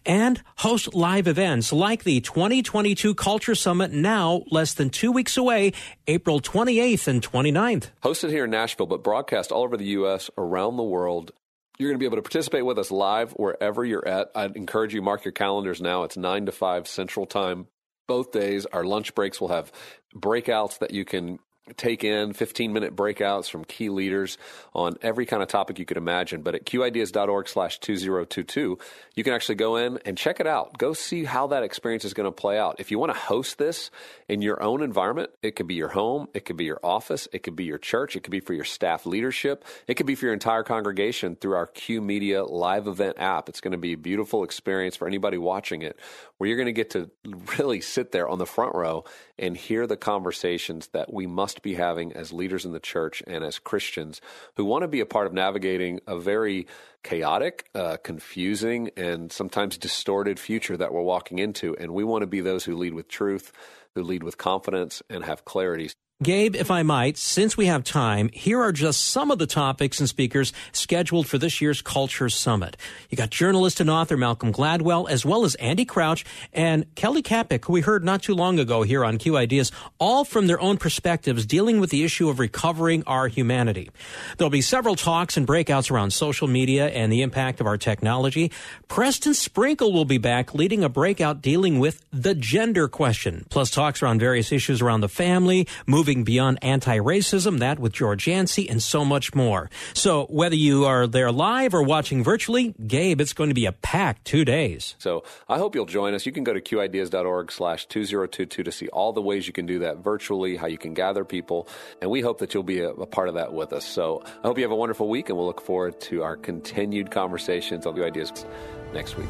and 0.07 0.43
host 0.57 0.95
live 0.95 1.29
events 1.29 1.75
like 1.75 2.05
the 2.05 2.23
2022 2.23 3.15
Culture 3.15 3.55
Summit, 3.55 3.93
now 3.93 4.45
less 4.51 4.73
than 4.73 4.89
two 4.89 5.13
weeks 5.13 5.37
away, 5.37 5.75
April 6.07 6.41
28th 6.41 7.07
and 7.07 7.21
29th. 7.21 7.91
Hosted 8.03 8.31
here 8.31 8.45
in 8.45 8.51
Nashville, 8.51 8.87
but 8.87 9.05
broadcast 9.05 9.53
all 9.53 9.63
over 9.63 9.77
the 9.77 9.85
U.S., 9.85 10.31
around 10.39 10.79
the 10.79 10.83
world. 10.83 11.33
You're 11.79 11.91
going 11.91 11.99
to 11.99 12.03
be 12.03 12.07
able 12.07 12.17
to 12.17 12.23
participate 12.23 12.65
with 12.65 12.79
us 12.79 12.91
live 12.91 13.33
wherever 13.33 13.85
you're 13.85 14.09
at. 14.09 14.31
I'd 14.35 14.57
encourage 14.57 14.95
you 14.95 15.03
mark 15.03 15.27
your 15.27 15.33
calendars 15.33 15.83
now. 15.83 16.05
It's 16.05 16.17
9 16.17 16.47
to 16.47 16.53
5 16.53 16.89
Central 16.89 17.27
Time 17.27 17.67
both 18.07 18.33
days. 18.33 18.66
Our 18.66 18.85
lunch 18.85 19.14
breaks 19.14 19.40
will 19.40 19.49
have 19.49 19.73
breakouts 20.14 20.79
that 20.79 20.92
you 20.92 21.05
can 21.05 21.38
take 21.76 22.05
in 22.05 22.33
15 22.33 22.72
minute 22.72 22.94
breakouts 22.94 23.50
from 23.50 23.64
key 23.64 23.88
leaders 23.88 24.38
on 24.74 24.94
every 25.02 25.26
kind 25.26 25.42
of 25.42 25.48
topic 25.48 25.79
you 25.79 25.85
could 25.85 25.96
imagine. 25.96 26.42
But 26.42 26.55
at 26.55 26.64
qideas.org 26.64 27.48
slash 27.48 27.79
2022, 27.81 28.79
you 29.14 29.24
can 29.24 29.33
actually 29.33 29.57
go 29.57 29.76
in 29.76 29.98
and 30.05 30.16
check 30.16 30.38
it 30.40 30.46
out. 30.46 30.79
Go 30.79 30.92
see 30.92 31.24
how 31.24 31.48
that 31.48 31.62
experience 31.62 32.05
is 32.05 32.14
going 32.14 32.26
to 32.26 32.33
play 32.33 32.59
out. 32.59 32.76
If 32.79 32.90
you 32.90 32.98
want 32.98 33.12
to 33.12 33.18
host 33.18 33.59
this 33.59 33.90
in 34.29 34.42
your 34.42 34.62
own 34.62 34.83
environment, 34.83 35.31
it 35.42 35.57
could 35.57 35.66
be 35.66 35.74
your 35.74 35.88
home, 35.88 36.29
it 36.35 36.44
could 36.44 36.57
be 36.57 36.64
your 36.64 36.81
office, 36.83 37.26
it 37.33 37.42
could 37.42 37.57
be 37.57 37.64
your 37.64 37.79
church, 37.79 38.16
it 38.16 38.20
could 38.20 38.31
be 38.31 38.40
for 38.40 38.52
your 38.52 38.64
staff 38.64 39.07
leadership, 39.07 39.64
it 39.87 39.94
could 39.94 40.07
be 40.07 40.14
for 40.14 40.26
your 40.26 40.35
entire 40.35 40.62
congregation 40.62 41.37
through 41.37 41.57
our 41.57 41.66
Q 41.66 42.00
Media 42.00 42.44
live 42.44 42.87
event 42.87 43.16
app. 43.18 43.48
It's 43.48 43.61
going 43.61 43.72
to 43.72 43.79
be 43.79 43.94
a 43.94 43.98
beautiful 43.98 44.44
experience 44.44 44.96
for 44.96 45.09
anybody 45.09 45.38
watching 45.38 45.83
it 45.83 45.98
where 46.38 46.48
you're 46.48 46.57
going 46.57 46.66
to 46.66 46.72
get 46.72 46.90
to 46.90 47.11
really 47.59 47.81
sit 47.81 48.12
there 48.12 48.29
on 48.29 48.38
the 48.38 48.46
front 48.46 48.74
row 48.74 49.05
and 49.38 49.57
hear 49.57 49.87
the 49.87 49.96
conversations 49.96 50.88
that 50.88 51.12
we 51.12 51.26
must 51.26 51.56
be 51.62 51.75
having 51.75 52.12
as 52.12 52.33
leaders 52.33 52.64
in 52.64 52.73
the 52.73 52.81
church 52.81 53.23
and 53.27 53.45
as 53.45 53.59
Christians 53.59 54.21
who 54.57 54.64
want 54.64 54.83
to 54.83 54.88
be 54.88 55.01
a 55.01 55.07
part 55.07 55.27
of 55.27 55.33
navigating 55.33 56.01
a 56.07 56.19
very 56.19 56.66
chaotic, 57.03 57.69
uh, 57.75 57.97
confusing, 58.03 58.90
and 58.97 59.31
sometimes 59.31 59.79
distorted 59.79 60.38
future 60.40 60.77
that 60.77 60.92
we're 60.92 61.03
walking 61.03 61.38
into. 61.38 61.77
And 61.77 61.95
we 61.95 62.05
want 62.05 62.23
to 62.23 62.27
be 62.27 62.40
those 62.40 62.64
who 62.64 62.77
lead 62.77 62.95
with 62.95 63.09
truth, 63.09 63.53
who 63.95 64.03
lead 64.03 64.23
with 64.23 64.38
confidence, 64.38 65.03
and 65.09 65.25
have 65.25 65.45
clarity. 65.45 65.90
Gabe, 66.22 66.57
if 66.57 66.70
I 66.70 66.83
might, 66.83 67.18
since 67.18 67.59
we 67.59 67.66
have 67.66 67.85
time, 67.85 68.31
here 68.33 68.62
are 68.62 68.72
just 68.72 69.05
some 69.05 69.31
of 69.31 69.38
the 69.38 69.46
topics 69.46 70.00
and 70.00 70.09
speakers 70.09 70.55
scheduled 70.72 71.26
for 71.26 71.37
this 71.37 71.61
year's 71.61 71.83
Culture 71.83 72.31
Summit. 72.31 72.79
You 73.11 73.18
got 73.18 73.29
journalist 73.29 73.81
and 73.81 73.90
author 73.90 74.16
Malcolm 74.16 74.50
Gladwell, 74.50 75.11
as 75.11 75.26
well 75.26 75.44
as 75.44 75.57
Andy 75.57 75.85
Crouch 75.85 76.24
and 76.55 76.87
Kelly 76.94 77.20
Kapic, 77.20 77.66
who 77.66 77.74
we 77.74 77.83
heard 77.83 78.02
not 78.02 78.22
too 78.22 78.35
long 78.35 78.59
ago 78.59 78.83
here 78.83 79.05
on 79.05 79.18
Q 79.18 79.37
Ideas, 79.37 79.70
all 79.98 80.24
from 80.24 80.46
their 80.46 80.59
own 80.59 80.79
perspectives 80.79 81.44
dealing 81.44 81.81
with 81.81 81.90
the 81.90 82.02
issue 82.02 82.31
of 82.31 82.38
recovering 82.38 83.02
our 83.07 83.29
humanity. 83.29 83.90
There'll 84.38 84.48
be 84.48 84.62
several 84.62 84.96
talks 84.96 85.37
and 85.37 85.46
breakouts 85.46 85.90
around 85.90 86.12
social 86.12 86.48
media 86.48 86.88
and 86.88 87.12
the 87.12 87.20
impact 87.20 87.61
of 87.61 87.66
our 87.66 87.76
technology. 87.76 88.50
Preston 88.88 89.35
Sprinkle 89.35 89.92
will 89.92 90.07
be 90.07 90.16
back 90.16 90.55
leading 90.55 90.83
a 90.83 90.88
breakout 90.88 91.42
dealing 91.42 91.79
with 91.79 92.02
the 92.11 92.35
gender 92.35 92.88
question, 92.88 93.44
plus 93.50 93.70
talks 93.70 94.02
around 94.02 94.18
various 94.18 94.50
issues 94.50 94.81
around 94.81 95.02
the 95.02 95.11
family, 95.11 95.68
moving 95.87 96.06
moving 96.07 96.23
beyond 96.23 96.57
anti-racism, 96.62 97.59
that 97.59 97.81
with 97.81 97.92
George 97.92 98.29
Yancey, 98.29 98.71
and 98.71 98.81
so 98.81 99.05
much 99.05 99.35
more. 99.35 99.69
So 99.92 100.27
whether 100.27 100.55
you 100.55 100.85
are 100.85 101.09
there 101.09 101.33
live 101.33 101.75
or 101.75 101.83
watching 101.83 102.23
virtually, 102.23 102.77
Gabe, 102.87 103.21
it's 103.21 103.33
going 103.33 103.51
to 103.51 103.55
be 103.55 103.66
a 103.66 103.73
packed 103.73 104.25
two 104.25 104.45
days. 104.45 104.95
So 104.99 105.25
I 105.49 105.59
hope 105.59 105.75
you'll 105.75 105.85
join 105.85 106.14
us. 106.14 106.25
You 106.25 106.31
can 106.31 106.45
go 106.45 106.53
to 106.53 106.61
qideas.org 106.61 107.51
slash 107.51 107.87
2022 107.87 108.62
to 108.62 108.71
see 108.71 108.87
all 108.88 109.12
the 109.12 109.21
ways 109.21 109.49
you 109.49 109.53
can 109.53 109.66
do 109.66 109.81
that 109.81 109.97
virtually, 109.99 110.55
how 110.55 110.69
you 110.69 110.79
can 110.79 110.95
gather 110.95 111.25
people, 111.25 111.66
and 112.01 112.09
we 112.09 112.21
hope 112.21 112.38
that 112.38 112.55
you'll 112.55 112.62
be 112.62 112.79
a, 112.79 112.90
a 112.90 113.07
part 113.07 113.27
of 113.27 113.35
that 113.35 113.53
with 113.53 113.73
us. 113.73 113.85
So 113.85 114.23
I 114.25 114.47
hope 114.47 114.59
you 114.59 114.62
have 114.62 114.71
a 114.71 114.77
wonderful 114.77 115.09
week, 115.09 115.29
and 115.29 115.37
we'll 115.37 115.49
look 115.49 115.61
forward 115.61 116.01
to 116.03 116.23
our 116.23 116.37
continued 116.37 117.11
conversations 117.11 117.85
on 117.85 117.95
Q 117.95 118.05
Ideas 118.05 118.47
next 118.92 119.16
week. 119.16 119.29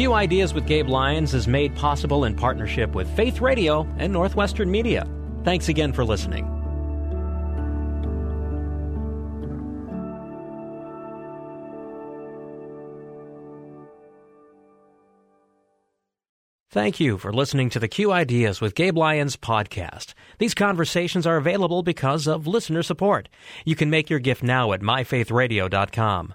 Q 0.00 0.14
Ideas 0.14 0.54
with 0.54 0.66
Gabe 0.66 0.88
Lyons 0.88 1.34
is 1.34 1.46
made 1.46 1.76
possible 1.76 2.24
in 2.24 2.34
partnership 2.34 2.94
with 2.94 3.14
Faith 3.14 3.42
Radio 3.42 3.86
and 3.98 4.10
Northwestern 4.10 4.70
Media. 4.70 5.06
Thanks 5.44 5.68
again 5.68 5.92
for 5.92 6.06
listening. 6.06 6.46
Thank 16.70 16.98
you 16.98 17.18
for 17.18 17.30
listening 17.30 17.68
to 17.68 17.78
the 17.78 17.86
Q 17.86 18.10
Ideas 18.10 18.62
with 18.62 18.74
Gabe 18.74 18.96
Lyons 18.96 19.36
podcast. 19.36 20.14
These 20.38 20.54
conversations 20.54 21.26
are 21.26 21.36
available 21.36 21.82
because 21.82 22.26
of 22.26 22.46
listener 22.46 22.82
support. 22.82 23.28
You 23.66 23.76
can 23.76 23.90
make 23.90 24.08
your 24.08 24.18
gift 24.18 24.42
now 24.42 24.72
at 24.72 24.80
myfaithradio.com. 24.80 26.34